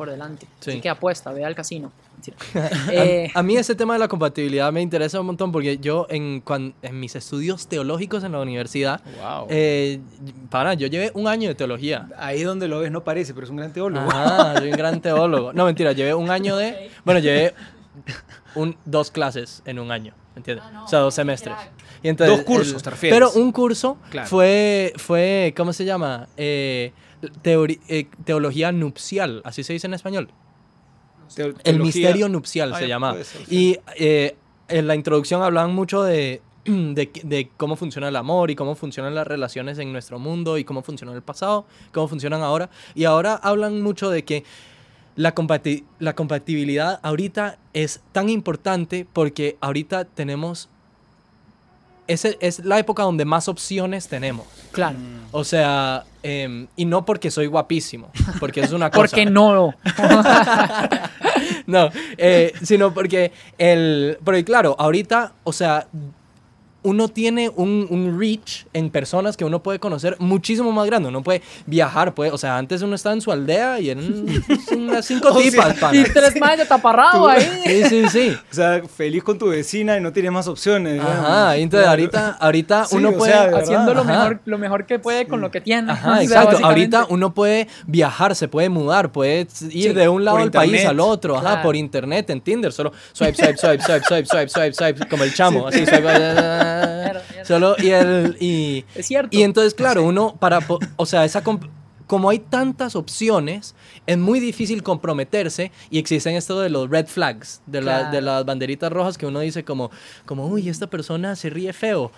[0.00, 0.46] por delante.
[0.60, 0.70] Sí.
[0.70, 1.92] Así que apuesta, ve al casino.
[2.90, 6.40] Eh, A mí ese tema de la compatibilidad me interesa un montón porque yo en,
[6.42, 9.46] cuan- en mis estudios teológicos en la universidad, Wow.
[9.50, 10.00] eh,
[10.50, 12.08] para, yo llevé un año de teología.
[12.18, 14.10] Ahí donde lo ves no parece, pero es un gran teólogo.
[14.10, 15.52] Ajá, soy un gran teólogo.
[15.52, 16.90] No, mentira, llevé un año de...
[17.04, 17.54] Bueno, llevé
[18.54, 20.64] un, dos clases en un año, ¿entiendes?
[20.66, 21.54] Ah, no, o sea, dos semestres.
[22.02, 23.16] Y entonces, Dos cursos, el- te refieres.
[23.18, 24.28] Pero un curso Claro.
[24.28, 26.26] fue, fue, ¿cómo se llama?
[26.36, 26.92] Eh,
[27.44, 30.30] eh, teología nupcial, así se dice en español.
[31.64, 33.10] El misterio nupcial Ah, se llama.
[33.12, 33.56] puede ser, sí.
[33.56, 34.36] Y eh,
[34.68, 39.14] en la introducción hablaban mucho de, de, de cómo funciona el amor y cómo funcionan
[39.14, 42.68] las relaciones en nuestro mundo y cómo funcionó en el pasado, cómo funcionan ahora.
[42.96, 44.42] Y ahora hablan mucho de que
[45.16, 50.68] la, compati- la compatibilidad ahorita es tan importante porque ahorita tenemos...
[52.08, 54.46] Es, es la época donde más opciones tenemos.
[54.72, 54.98] claro.
[54.98, 55.20] Mm.
[55.30, 59.00] O sea, em, y no porque soy guapísimo, porque es una cosa.
[59.00, 59.74] Porque no.
[61.66, 64.18] No, eh, sino porque el.
[64.24, 65.86] Porque claro, ahorita, o sea,
[66.82, 71.08] uno tiene un, un reach en personas que uno puede conocer muchísimo más grande.
[71.08, 74.26] Uno puede viajar, puede, o sea, antes uno estaba en su aldea y eran
[74.76, 75.98] unas cinco sea, tipas, pana.
[75.98, 77.42] y tres más de taparrado Tú- ahí.
[77.66, 78.36] Sí, sí, sí.
[78.50, 81.00] O sea, feliz con tu vecina y no tienes más opciones.
[81.00, 81.90] Ajá, entonces Claro.
[81.90, 83.32] ahorita, ahorita Sí, uno o puede.
[83.32, 83.50] sea.
[83.56, 84.12] Haciendo lo Ajá.
[84.12, 85.92] mejor, lo mejor que puede con lo que tiene.
[85.92, 86.58] Ajá, O sea, exacto.
[86.64, 90.84] Ahorita uno puede viajar, se puede mudar, puede ir Sí, de un lado del país
[90.84, 91.62] al otro, ajá, Claro.
[91.62, 95.34] por internet, en Tinder, solo swipe, swipe, swipe, swipe, swipe, swipe, swipe, swipe, como el
[95.34, 96.00] chamo, así, swipe,
[97.30, 99.36] Mierda, solo y el y Es cierto.
[99.36, 101.68] y entonces claro, uno para po- o sea, esa comp-
[102.06, 103.74] como hay tantas opciones,
[104.06, 108.10] es muy difícil comprometerse y existen esto de los red flags, de, la- Claro.
[108.16, 109.90] de las banderitas rojas que uno dice como,
[110.26, 112.10] como, uy, esta persona se ríe feo.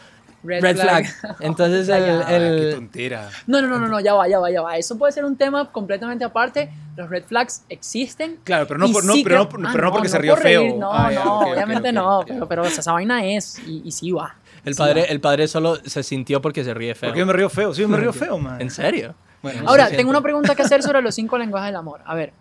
[0.45, 1.07] Red Red, flag.
[1.07, 1.37] flag.
[1.41, 3.31] Entonces el, qué tontera.
[3.47, 4.77] No, no, no, no, no, ya va, ya va, ya va.
[4.77, 6.69] Eso puede ser un tema completamente aparte.
[6.97, 8.39] Los red flags existen.
[8.43, 10.77] Claro, pero no, por- no, sí pero, no, ah, no porque se rió por feo.
[10.79, 12.25] No, Ah, no, obviamente no.
[12.27, 13.61] Pero, pero esa vaina es.
[13.69, 14.35] Y, y sí va.
[14.65, 17.11] El padre, el padre solo se sintió porque se ríe feo.
[17.11, 17.75] ¿Por qué me río feo?
[17.75, 18.61] Sí, me río feo, man.
[18.61, 19.15] ¿En serio?
[19.43, 22.01] Bueno, Ahora, tengo una pregunta que hacer sobre los cinco lenguajes del amor.
[22.05, 22.33] A ver,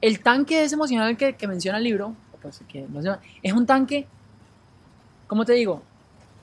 [0.00, 2.86] el tanque ese emocional que, que menciona el libro, pues, que
[3.42, 4.06] es un tanque,
[5.26, 5.82] ¿cómo te digo?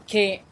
[0.06, 0.44] Que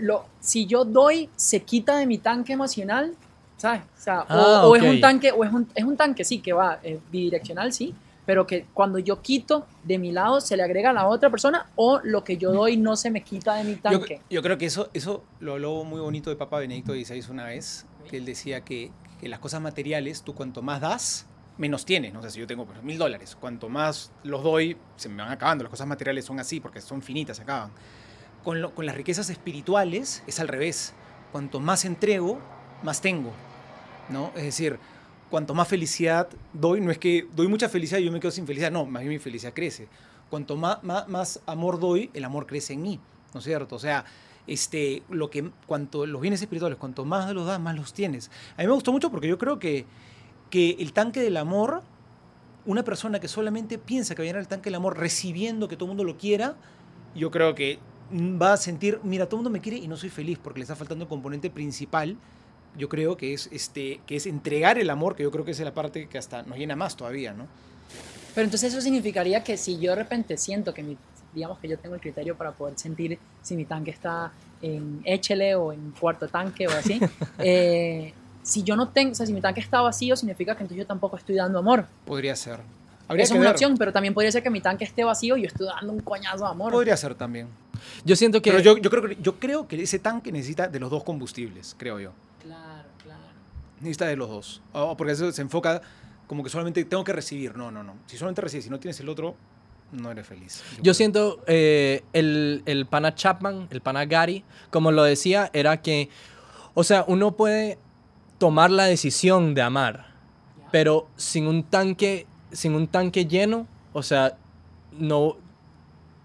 [0.00, 3.14] lo, si yo doy, se quita de mi tanque emocional,
[3.58, 3.82] ¿sabes?
[3.98, 4.26] O, sea, o-
[4.74, 7.72] Ah, es un tanque, o es un, es un tanque, sí, que va eh, bidireccional,
[7.72, 7.94] sí,
[8.26, 11.70] pero que cuando yo quito de mi lado, se le agrega a la otra persona,
[11.76, 14.20] o lo que yo doy no se me quita de mi tanque.
[14.30, 17.86] yo creo que eso, eso lo habló muy bonito de Papa Benedicto XVI una vez,
[18.08, 21.26] que él decía que, que las cosas materiales, tú cuanto más das,
[21.58, 22.12] menos tienes.
[22.12, 22.20] ¿no?
[22.20, 25.64] O sea, si yo tengo mil dólares, cuanto más los doy, se me van acabando.
[25.64, 27.70] Las cosas materiales son así porque son finitas, se acaban.
[28.44, 30.94] Con, lo- con las riquezas espirituales es al revés.
[31.32, 32.38] Cuanto más entrego,
[32.82, 33.32] más tengo.
[34.08, 34.32] ¿no?
[34.36, 34.78] Es decir,
[35.30, 38.46] cuanto más felicidad doy, no es que doy mucha felicidad y yo me quedo sin
[38.46, 39.88] felicidad, no, más bien mi felicidad crece.
[40.28, 43.00] Cuanto más, amor doy, el amor crece en mí,
[43.32, 43.76] ¿no es cierto?
[43.76, 44.04] O sea,
[44.46, 48.30] este, lo que, cuanto, los bienes espirituales, cuanto más los das, más los tienes.
[48.56, 49.86] A mí me gustó mucho porque yo creo que,
[50.50, 51.82] que el tanque del amor,
[52.66, 55.76] una persona que solamente piensa que va a llenar el tanque del amor recibiendo que
[55.76, 56.56] todo el mundo lo quiera,
[57.14, 57.78] yo creo que
[58.12, 60.64] va a sentir, mira, todo el mundo me quiere y no soy feliz porque le
[60.64, 62.16] está faltando el componente principal
[62.76, 65.60] yo creo que es, este, que es entregar el amor, que yo creo que es
[65.60, 67.46] la parte que hasta nos llena más todavía, ¿no?
[68.34, 70.96] Pero entonces eso significaría que si yo de repente siento que mi,
[71.34, 75.54] digamos que yo tengo el criterio para poder sentir si mi tanque está en échele
[75.54, 77.00] o en cuarto tanque o así,
[77.38, 80.78] eh, si yo no tengo, o sea, si mi tanque está vacío, significa que entonces
[80.78, 81.86] yo tampoco estoy dando amor.
[82.04, 82.60] Podría ser.
[83.08, 83.56] Habría Eso que es una ver.
[83.56, 86.00] opción, pero también podría ser que mi tanque esté vacío y yo estoy dando un
[86.00, 86.72] coñazo de amor.
[86.72, 87.48] Podría ser también.
[88.04, 90.78] Yo siento que Pero yo, yo, creo que, yo creo que ese tanque necesita de
[90.78, 92.12] los dos combustibles, creo yo.
[93.80, 93.84] Claro, claro.
[93.84, 94.62] Necesita de los dos.
[94.72, 95.80] O- porque eso se enfoca
[96.26, 97.56] como que solamente tengo que recibir.
[97.56, 97.94] No, no, no.
[98.06, 99.34] Si solamente recibes, si no tienes el otro,
[99.92, 100.62] no eres feliz.
[100.82, 106.08] Yo siento eh, el, el pana Chapman, el pana Gary, como lo decía, era que,
[106.74, 107.78] o sea, uno puede
[108.38, 110.06] tomar la decisión de amar,
[110.70, 114.36] pero sin un tanque, sin un tanque lleno, o sea,
[114.92, 115.36] no,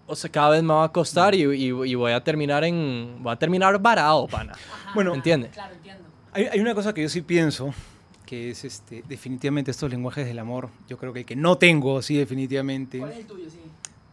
[0.06, 3.16] o sea, cada vez me va a costar y, y- y voy a terminar en,
[3.20, 4.52] voy a terminar varado, pana.
[4.94, 5.50] Bueno, ¿Entiendes?
[5.50, 6.04] Claro, entiendo.
[6.36, 7.72] Hay, hay una cosa que yo sí pienso,
[8.26, 10.68] que es este, definitivamente estos lenguajes del amor.
[10.86, 12.98] Yo creo que el que no tengo, sí, definitivamente.
[12.98, 13.58] ¿Cuál es el tuyo, sí?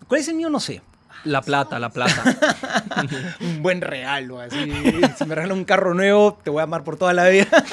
[0.07, 0.49] ¿Cuál es el mío?
[0.49, 0.81] No sé.
[1.25, 2.23] La plata, la plata.
[3.41, 4.71] un buen regalo, así.
[5.17, 7.47] si me regala un carro nuevo, te voy a amar por toda la vida.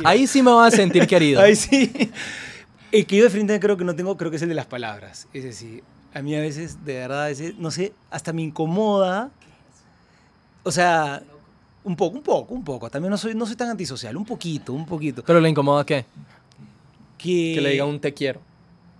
[0.00, 0.08] No.
[0.08, 1.42] Ahí sí me vas a sentir querido.
[1.42, 2.10] Ahí sí.
[2.92, 4.66] El que yo de frente creo que no tengo, creo que es el de las
[4.66, 5.28] palabras.
[5.34, 9.30] Es decir, a mí a veces, de verdad, a veces, no sé, hasta me incomoda.
[10.62, 11.22] O sea,
[11.84, 12.90] un poco, un poco, un poco.
[12.90, 15.22] También no soy, no soy tan antisocial, un poquito, un poquito.
[15.24, 16.04] Pero le incomoda qué?
[17.18, 18.40] Que, Que le diga un te quiero.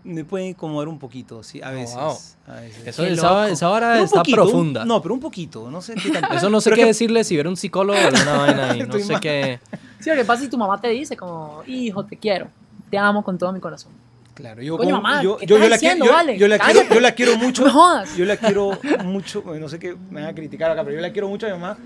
[0.02, 1.94] Me puede incomodar un poquito, sí, a Oh, veces.
[1.94, 2.16] wow.
[2.56, 2.86] a veces.
[2.86, 4.84] Eso, esa, un está poquito, un- profunda.
[4.86, 6.28] no, pero un poquito, no sé qué tanto.
[6.34, 8.82] Eso no sé Pero qué que- decirle si hubiera un psicólogo o alguna vaina ahí.
[8.82, 9.20] No sé mal.
[9.20, 9.60] qué.
[9.98, 12.48] Sí, lo que pasa es que tu mamá te dice como, hijo, te quiero,
[12.90, 13.92] te amo con todo mi corazón.
[14.32, 16.38] Claro, yo, Coño, como- mamá, yo, ¿qué yo, yo la, quiero, diciendo, yo, vale?
[16.38, 17.62] yo la quiero, yo la quiero mucho.
[17.62, 18.16] No me jodas.
[18.16, 19.42] Yo la quiero mucho.
[19.42, 21.50] bueno, No sé qué me van a criticar acá, pero yo la quiero mucho a
[21.50, 21.76] mi mamá.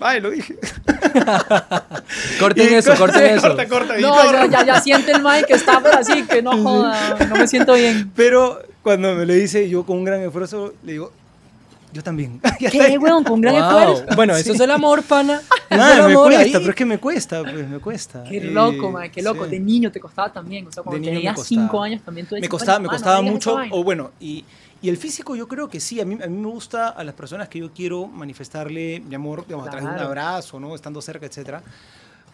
[0.00, 0.56] Ay, lo dije.
[2.40, 3.48] Corten Y eso, corta, corten eso.
[3.48, 6.52] Corta, corta, No, ya, ya, ya siente el mic que está por así, que no
[6.62, 8.10] joda, no me siento bien.
[8.16, 11.12] Pero cuando me lo dice, yo con un gran esfuerzo le digo,
[11.92, 12.40] yo también.
[12.58, 13.22] ¿Qué, weón?
[13.24, 13.92] Con gran Wow.
[13.92, 14.16] esfuerzo.
[14.16, 15.40] Bueno, eso es el amor, pana.
[15.70, 16.52] Es Ah, el me amor cuesta, ahí.
[16.52, 18.24] pero es que me cuesta, pues me cuesta.
[18.28, 19.44] Qué Y- loco, man, qué loco.
[19.44, 19.50] sí.
[19.50, 20.66] De niño te costaba también.
[20.66, 21.62] O sea, cuando tenías costaba.
[21.62, 23.74] 5 años también tú decías, me costaba, "Coño, me costaba mucho, vaina".
[23.74, 24.44] o bueno, y,
[24.82, 27.14] y el físico yo creo que sí, a mí, a mí me gusta a las
[27.14, 30.74] personas que yo quiero manifestarle mi amor, digamos, a través de un abrazo, ¿no?
[30.74, 31.62] Estando cerca, etcétera.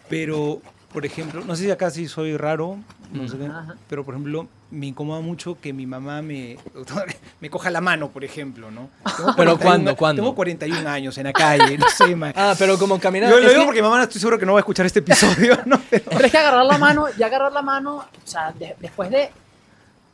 [0.09, 0.59] Pero,
[0.91, 2.77] por ejemplo, no sé si acá sí soy raro,
[3.13, 3.75] no sé qué, Ajá.
[3.87, 6.57] pero por ejemplo, me incomoda mucho que mi mamá me,
[7.41, 8.89] me coja la mano, por ejemplo, ¿no?
[9.17, 10.21] Tengo ¿Pero 41 cuándo, cuándo?
[10.23, 12.33] Tengo 41 años en la calle, no sé, man.
[12.35, 13.29] Ah, pero como caminar.
[13.29, 14.99] Yo lo digo que- porque mi mamá estoy seguro que no va a escuchar este
[14.99, 15.79] episodio, ¿no?
[15.91, 19.11] Pero- Pero es que agarrar la mano, ya agarrar la mano, o sea, de- después
[19.11, 19.29] de,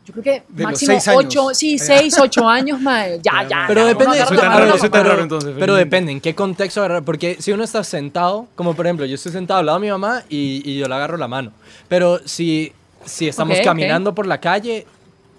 [0.06, 1.26] yo creo que De los máximo seis años.
[1.26, 1.86] 8, sí, Ya.
[1.86, 3.66] 6, 8 años, mae, ya, Ya.
[3.68, 5.78] Pero ya, depende, soy tan raro, soy tan entonces, pero felizmente.
[5.86, 7.04] depende en qué contexto agarrar.
[7.04, 9.92] Porque si uno está sentado, como por ejemplo, yo estoy sentado al lado de mi
[9.92, 11.52] mamá y, y yo le agarro la mano.
[11.88, 12.72] Pero si,
[13.04, 14.86] si estamos caminando por la calle,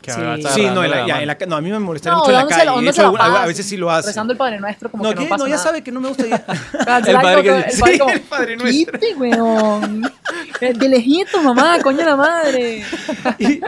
[0.03, 0.21] que Sí.
[0.21, 2.21] me Sí, no, en la, agarrando ya, en la no, a mí me molestaría No,
[2.21, 2.61] mucho en la calle.
[2.61, 4.09] De dándosela hecho, a, a paz, veces sí lo hace.
[4.09, 5.65] Rezando el Padre Nuestro como No, que no pasa no, ya nada.
[5.65, 6.37] sabe que no me gusta ya.
[7.07, 8.99] El padre que- el sí, padre como, el Padre Nuestro.
[9.01, 10.13] "Quite, weón.
[10.61, 12.85] Eh, De lejito, mamá, coño de la madre.
[13.39, 13.61] y,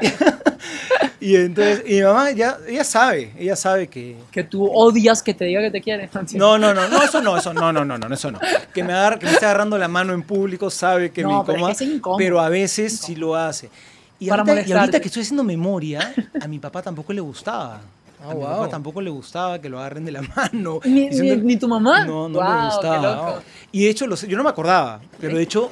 [1.20, 4.16] y entonces, y mi mamá ya, ella sabe, ella sabe que...
[4.30, 6.08] Que tú odias que te diga que te quiere.
[6.34, 8.38] No, no, no, no, eso no, eso no, no, no, no, eso no.
[8.72, 11.44] Que me, agarra, que me esté agarrando la mano en público, sabe que me No,
[11.44, 12.18] pero es incomoda, que es incómodo.
[12.18, 13.70] pero a veces sí lo hace.
[14.20, 17.80] Y Para ahorita, y ahorita que estoy haciendo memoria, a mi papá tampoco le gustaba.
[18.20, 18.48] Ah, a mi wow.
[18.50, 20.80] papá tampoco le gustaba que lo agarren de la mano.
[20.84, 22.04] Ni, ni, diciendo- ni tu mamá.
[22.04, 23.26] No, no Guau, le qué gustaba.
[23.26, 23.42] loco.
[23.70, 25.70] Y de hecho, lo sé- yo no me acordaba, pero de hecho,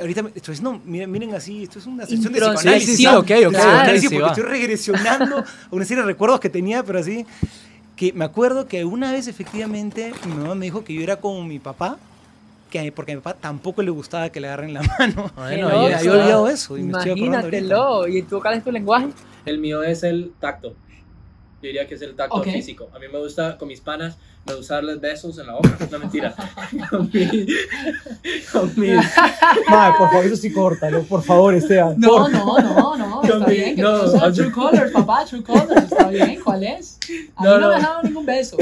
[0.00, 2.86] ahorita estoy haciendo, miren, miren así, esto es una sesión de psicoanálisis.
[2.88, 6.06] Sí, sí, sí, ok, ok, Psicoanálisis, ok, sí, porque estoy regresionando a una serie de
[6.08, 7.24] recuerdos que tenía, pero así,
[7.94, 11.44] que me acuerdo que una vez efectivamente mi mamá me dijo que yo era como
[11.44, 11.98] mi papá,
[12.70, 15.30] que porque a mi papá tampoco le gustaba que le agarren la mano.
[15.36, 15.78] Bueno, Qué Y ahí loco.
[15.82, 15.98] me está.
[15.98, 16.80] había olvidado eso y.
[16.80, 18.08] Imagínatelo.
[18.08, 19.08] ¿Y tú cuál es tu lenguaje?
[19.44, 20.68] El mío es el tacto.
[21.62, 22.44] Yo diría que es el tacto Ok.
[22.44, 22.88] físico.
[22.94, 25.76] A mí me gusta, con mis panas, me gusta darles besos en la boca.
[25.90, 26.34] No, mentira.
[26.88, 27.46] con mi...
[28.50, 28.96] Con mis...
[29.68, 31.96] Madre, por favor, eso sí córtalo, por favor, Esteban.
[31.98, 33.09] No, por- no, no, no.
[33.38, 33.76] Está bien.
[33.76, 35.24] Que no, tú o sea- True Colors, papá.
[35.24, 35.82] True Colors.
[35.84, 36.38] Está bien.
[36.44, 36.98] ¿Cuál es?
[37.36, 37.68] A mí No, no, no.
[37.70, 38.56] me has dado ningún beso.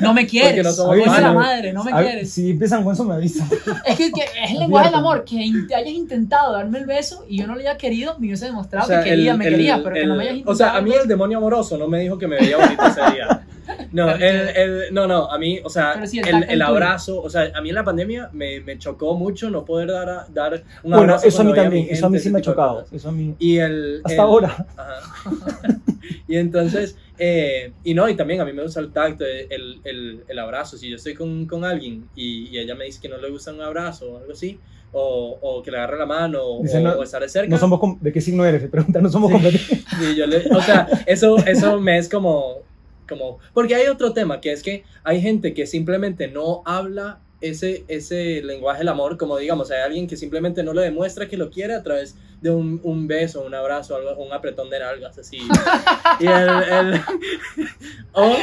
[0.00, 0.76] No me quieres.
[0.76, 2.30] no de la madre, no me A quieres.
[2.32, 3.48] Si empiezan con eso, me avisan.
[3.84, 5.24] Es que, que es el lenguaje del amor.
[5.24, 8.46] Que in- hayas intentado darme el beso y yo no le haya querido, me hubiese
[8.46, 10.52] demostrado que quería, me quería, pero que no me hayas intentado.
[10.54, 13.00] O sea, a mí el demonio amoroso no me dijo que me veía bonito ese
[13.12, 13.46] día.
[13.92, 17.50] No, el, el- no, no, a mí, o sea, sí, el el, abrazo, o sea,
[17.54, 20.90] a mí en la pandemia me, me chocó mucho no poder dar, a- dar un
[20.90, 21.26] Bueno, abrazo.
[21.28, 22.84] eso a mí también, mi eso a mí gente, sí me ha chocado.
[22.90, 23.34] Eso a mí.
[23.38, 24.00] Y el...
[24.04, 24.66] Hasta el- ahora.
[24.76, 25.00] Ajá.
[26.28, 30.24] y entonces, eh, y no, y también a mí me gusta el tacto, el, el,
[30.28, 30.76] el abrazo.
[30.76, 33.52] Si yo estoy con, con alguien y, y ella me dice que no le gusta
[33.52, 34.58] un abrazo o algo así,
[34.92, 37.48] o, o que le agarre la mano, o, no- o estar de cerca.
[37.50, 38.62] No somos com- ¿De qué signo eres?
[38.62, 39.84] Se pregunta, no somos competentes.
[39.98, 42.58] Sí, yo le- o sea, eso, eso me es como,
[43.06, 43.38] como...
[43.54, 48.40] Porque hay otro tema, que es que hay gente que simplemente no habla ese, ese
[48.42, 51.74] lenguaje del amor, como digamos, hay alguien que simplemente no le demuestra que lo quiere
[51.74, 55.38] a través de un, un beso, un abrazo, algo, un apretón de nalgas, así.
[56.20, 56.62] Y el-
[56.94, 57.00] el-
[58.12, 58.36] o-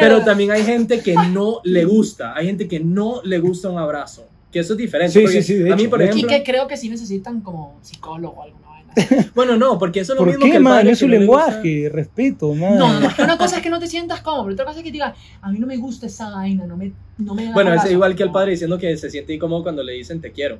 [0.00, 3.78] pero también hay gente que no le gusta, hay gente que no le gusta un
[3.78, 5.12] abrazo, que eso es diferente.
[5.12, 6.28] Sí, sí, sí, de a mí, por Y ejemplo...
[6.28, 8.58] que creo que sí necesitan como psicólogo o vaina.
[9.34, 10.72] Bueno, no, porque eso es lo ¿Por mismo que qué, man?
[10.74, 11.88] padre Es su que no le gusta- lenguaje.
[11.88, 12.78] Respeto, man.
[12.78, 13.06] No, no, no.
[13.08, 14.92] es que Una cosa es que no te sientas cómodo, pero otra cosa es que
[14.92, 17.78] digas, a mí no me gusta esa vaina, no me, no me da Bueno, es
[17.80, 17.92] abrazo".
[17.92, 20.58] igual que el padre diciendo que se siente incómodo cuando le dicen te quiero.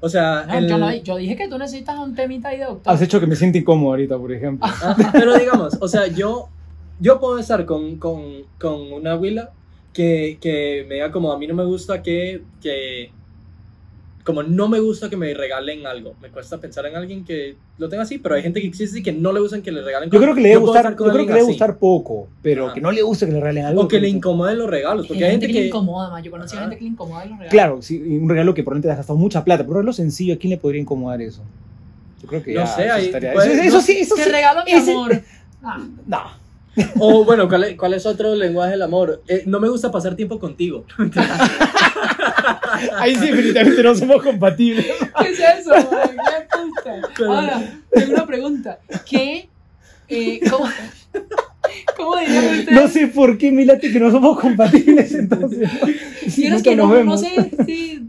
[0.00, 2.64] O sea, No, el- yo, no- yo dije que tú necesitas un temita ahí de
[2.66, 2.92] doctor.
[2.92, 4.66] Has hecho que me sienta incómodo ahorita, por ejemplo.
[4.70, 6.48] Ah, pero digamos, o sea, yo,
[7.00, 8.22] yo puedo estar con, con,
[8.60, 9.50] con una abuela
[9.92, 13.10] que, que me diga como a mí no me gusta que, que
[14.28, 16.14] como no me gusta que me regalen algo.
[16.20, 19.02] Me cuesta pensar en alguien que lo tenga así, pero hay gente que existe y
[19.02, 21.26] que no le gustan que le regalen Yo creo que le debe gustar, yo creo
[21.26, 22.74] que le gustar poco, pero Ajá.
[22.74, 23.80] que no le guste que le regalen algo.
[23.82, 26.22] O que le como- incomoden los regalos, porque hay hay gente que le incomoda, man.
[26.22, 27.50] Yo conocí a gente que le incomoda los regalos.
[27.50, 30.34] Claro, sí, un regalo que probablemente te has gastado mucha plata, pero un regalo sencillo,
[30.34, 31.42] ¿a quién le podría incomodar eso?
[32.22, 34.24] Yo creo que No ya, sé, eso ahí estaría- eso, eso no- sí, eso Te
[34.24, 34.30] sí.
[34.30, 35.22] regalo mi ese- amor.
[35.62, 36.48] Ah, No.
[37.00, 39.20] O bueno, ¿cuál es, cuál es otro lenguaje del amor?
[39.26, 40.84] Eh, no me gusta pasar tiempo contigo.
[42.96, 44.86] Ahí sí, definitivamente no somos compatibles.
[45.20, 45.72] ¿Qué es eso?
[47.16, 47.24] ¿Qué?
[47.24, 47.62] Ahora,
[47.92, 48.78] tengo una pregunta.
[49.08, 49.48] ¿Qué?
[50.08, 50.66] Eh, ¿Cómo?
[51.96, 52.70] ¿Cómo dirían ustedes?
[52.70, 55.68] No sé por qué me late que no somos compatibles entonces.
[56.36, 58.08] Yo no es que nos no, no sé, sí.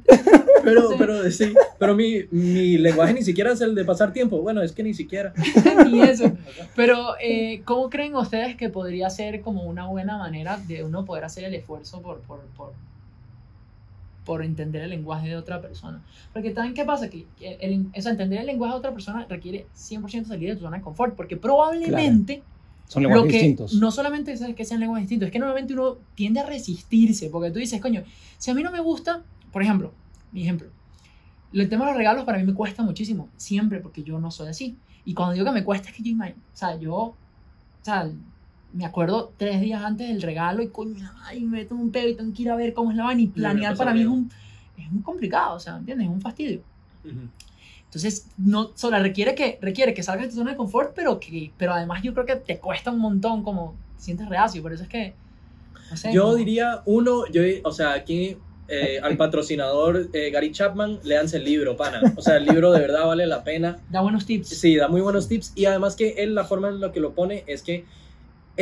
[0.64, 0.96] Pero, Sí.
[0.98, 4.42] pero sí, pero mi, mi lenguaje ni siquiera es el de pasar tiempo.
[4.42, 5.34] Bueno, es que ni siquiera.
[5.90, 6.32] Ni eso.
[6.76, 11.24] Pero, eh, ¿cómo creen ustedes que podría ser como una buena manera de uno poder
[11.24, 12.74] hacer el esfuerzo por, por, por,
[14.30, 16.04] por entender el lenguaje de otra persona?
[16.32, 17.10] Porque también, ¿qué pasa?
[17.10, 20.56] Que el, el- o sea, entender el lenguaje de otra persona requiere 100% salir de
[20.56, 22.44] tu zona de confort, porque probablemente
[22.88, 23.74] Son lo lenguajes que distintos.
[23.74, 27.50] no solamente es que sean lenguajes distintos, es que normalmente uno tiende a resistirse, porque
[27.50, 28.04] tú dices, coño,
[28.38, 29.94] si a mí no me gusta, por ejemplo,
[30.32, 30.68] mi ejemplo,
[31.52, 34.50] el tema de los regalos para mí me cuesta muchísimo, siempre, porque yo no soy
[34.50, 34.78] así.
[35.06, 37.16] Y cuando digo que me cuesta, es que yo, o sea, yo, o
[37.82, 38.12] sea,
[38.74, 42.16] me acuerdo tres días antes del regalo y coño, ay, me meto un pedo y
[42.16, 44.32] tengo que ir a ver cómo es la vaina y planear para mí es un,
[44.78, 46.08] es muy complicado, o sea, ¿entiendes?
[46.08, 46.62] Es un fastidio.
[47.86, 51.52] Entonces, no solo requiere que, requiere que salgas de tu zona de confort, pero, que,
[51.58, 54.84] pero además yo creo que te cuesta un montón, como te sientes reacio, por eso
[54.84, 55.16] es que,
[55.90, 56.14] no sé.
[56.14, 61.38] Yo como- diría, uno, yo, o sea, aquí eh, al patrocinador eh, Gary Chapman, léanse
[61.38, 62.02] el libro, pana.
[62.16, 63.80] O sea, el libro de verdad vale la pena.
[63.90, 64.50] Da buenos tips.
[64.50, 67.16] Sí, da muy buenos tips y además que él, la forma en la que lo
[67.16, 67.86] pone es que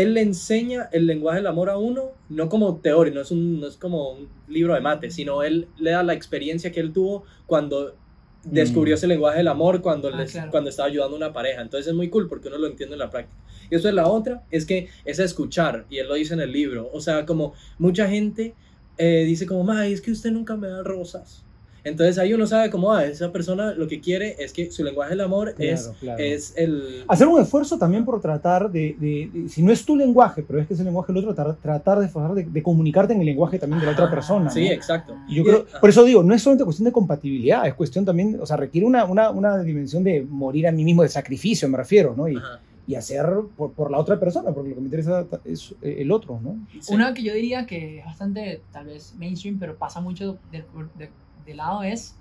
[0.01, 3.59] él le enseña el lenguaje del amor a uno, no como teoría, no es, un,
[3.59, 6.93] no es como un libro de mate, sino él le da la experiencia que él
[6.93, 7.95] tuvo cuando
[8.43, 8.97] descubrió Mm.
[8.99, 10.51] ese lenguaje del amor, cuando, Ah, les- claro.
[10.51, 11.61] cuando estaba ayudando a una pareja.
[11.61, 13.35] Entonces es muy cool porque uno lo entiende en la práctica.
[13.69, 16.51] Y eso es la otra, es que es escuchar, y él lo dice en el
[16.53, 16.89] libro.
[16.93, 18.53] O sea, como mucha gente
[18.99, 21.43] eh, dice como, "Mae, es que usted nunca me da rosas.
[21.83, 25.11] Entonces ahí uno sabe como, ah, esa persona lo que quiere es que su lenguaje
[25.11, 26.23] del amor es, Claro, claro.
[26.23, 27.03] es el...
[27.07, 30.59] Hacer un esfuerzo también por tratar de, de- de- si no es tu lenguaje, pero
[30.59, 33.19] es que es el lenguaje del otro, tratar, tratar de, esforzar de, de comunicarte en
[33.21, 34.49] el lenguaje también de la otra persona.
[34.49, 34.71] Sí, ¿no?
[34.71, 35.15] exacto.
[35.29, 38.03] Y yo Y- creo, por eso digo, no es solamente cuestión de compatibilidad, es cuestión
[38.05, 41.69] también, o sea, requiere una, una, una dimensión de morir a mí mismo, de sacrificio,
[41.69, 42.27] me refiero, ¿no?
[42.27, 42.59] Y, Ajá.
[42.85, 46.39] y hacer por, por la otra persona, porque lo que me interesa es el otro,
[46.41, 46.57] ¿no?
[46.81, 46.93] Sí.
[46.93, 50.63] Una que yo diría que es bastante, tal vez, mainstream, pero pasa mucho de,
[50.97, 51.09] de-
[51.47, 52.15] de lado es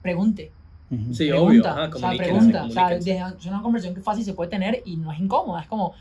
[0.00, 0.50] pregunte.
[1.12, 1.66] Sí, pregunta, obvio.
[1.68, 2.64] Ajá, o sea, pregunta.
[2.64, 5.60] O sea, es una conversación que fácil se puede tener y no es incómoda.
[5.60, 5.92] Es como,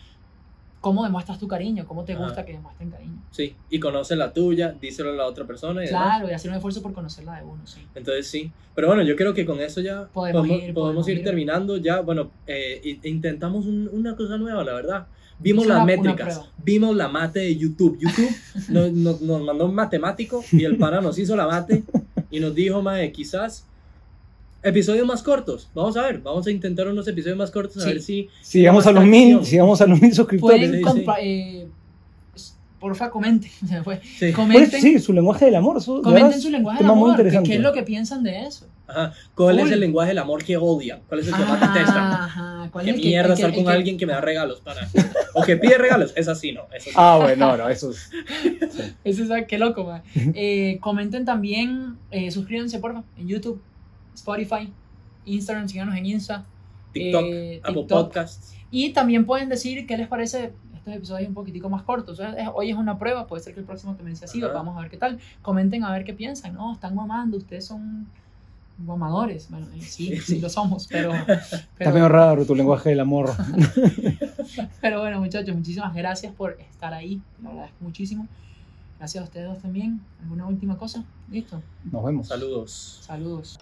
[0.82, 1.86] ¿cómo demuestras tu cariño?
[1.88, 2.23] ¿Cómo te Ajá.
[2.23, 3.21] gusta que demuestren cariño?
[3.29, 6.03] Sí, y conoce la tuya, díselo a la otra persona y demás.
[6.17, 7.82] Claro, y hacer un esfuerzo por conocerla de uno, sí.
[7.93, 8.51] Entonces sí.
[8.73, 11.23] Pero bueno, yo creo que con eso ya Podemos podemos, ir, podemos podemos ir ir.
[11.23, 11.77] terminando.
[11.77, 15.08] Ya, bueno, eh, i- intentamos un- una cosa nueva, la verdad.
[15.41, 17.97] Vimos las métricas, vimos la mate de YouTube.
[17.99, 18.29] YouTube
[18.69, 21.84] nos, nos- nos mandó un matemático y el pana nos hizo la mate
[22.31, 23.65] y nos dijo, mae, quizás
[24.61, 25.69] episodios más cortos.
[25.73, 27.87] Vamos a ver, vamos a intentar unos episodios más cortos a Sí.
[27.93, 28.29] ver si...
[28.41, 30.69] Si llegamos a los mil, si llegamos a los mil suscriptores.
[30.69, 31.67] Pueden sí, compa- eh,
[32.79, 33.51] porfa, comenten.
[33.61, 33.75] Sí.
[33.83, 35.75] Por Comenten, eso, sí, su lenguaje del amor.
[35.75, 37.15] Verdad, comenten es su lenguaje del amor.
[37.15, 38.65] ¿Qué, qué es lo que piensan de eso?
[38.87, 39.13] Ajá.
[39.35, 39.73] ¿Cuál es Cool.
[39.73, 41.01] el lenguaje del amor que odian?
[41.07, 42.11] ¿Cuál es el que más detestan?
[42.11, 42.69] Ajá.
[42.71, 44.61] ¿Cuál ¿Qué es el que- mierda que- estar con que- alguien que me da regalos
[44.61, 44.87] para?
[45.35, 46.13] O que pide regalos.
[46.15, 46.61] Es así, no.
[46.75, 46.91] Es así.
[46.95, 48.09] Ah, bueno, no, no, eso es.
[49.03, 50.01] Eso es qué loco, man.
[50.35, 53.61] Eh, comenten también, eh, suscríbanse, porfa, en YouTube,
[54.15, 54.71] Spotify,
[55.25, 56.45] Instagram, síganos en Insta.
[56.93, 58.05] TikTok, eh, Apple TikTok.
[58.05, 58.55] Podcasts.
[58.71, 60.51] Y también pueden decir qué les parece
[60.89, 62.19] estos episodios un poquitico más cortos.
[62.19, 64.41] O sea, es- hoy es una prueba, puede ser que el próximo también sea así.
[64.41, 65.19] Vamos a ver qué tal.
[65.41, 66.54] Comenten a ver qué piensan.
[66.54, 68.08] No, están mamando, ustedes son
[68.86, 69.49] mamadores.
[69.49, 73.32] Bueno, eh, sí, sí lo somos, pero, Está medio raro tu lenguaje del amor.
[74.82, 77.21] pero bueno, muchachos, muchísimas gracias por estar ahí.
[77.43, 78.28] Lo agradezco muchísimo.
[78.97, 80.02] Gracias a ustedes dos también.
[80.21, 81.04] ¿Alguna última cosa?
[81.32, 81.62] Listo.
[81.89, 82.28] Nos vemos.
[82.28, 82.99] Saludos.
[83.02, 83.60] Saludos.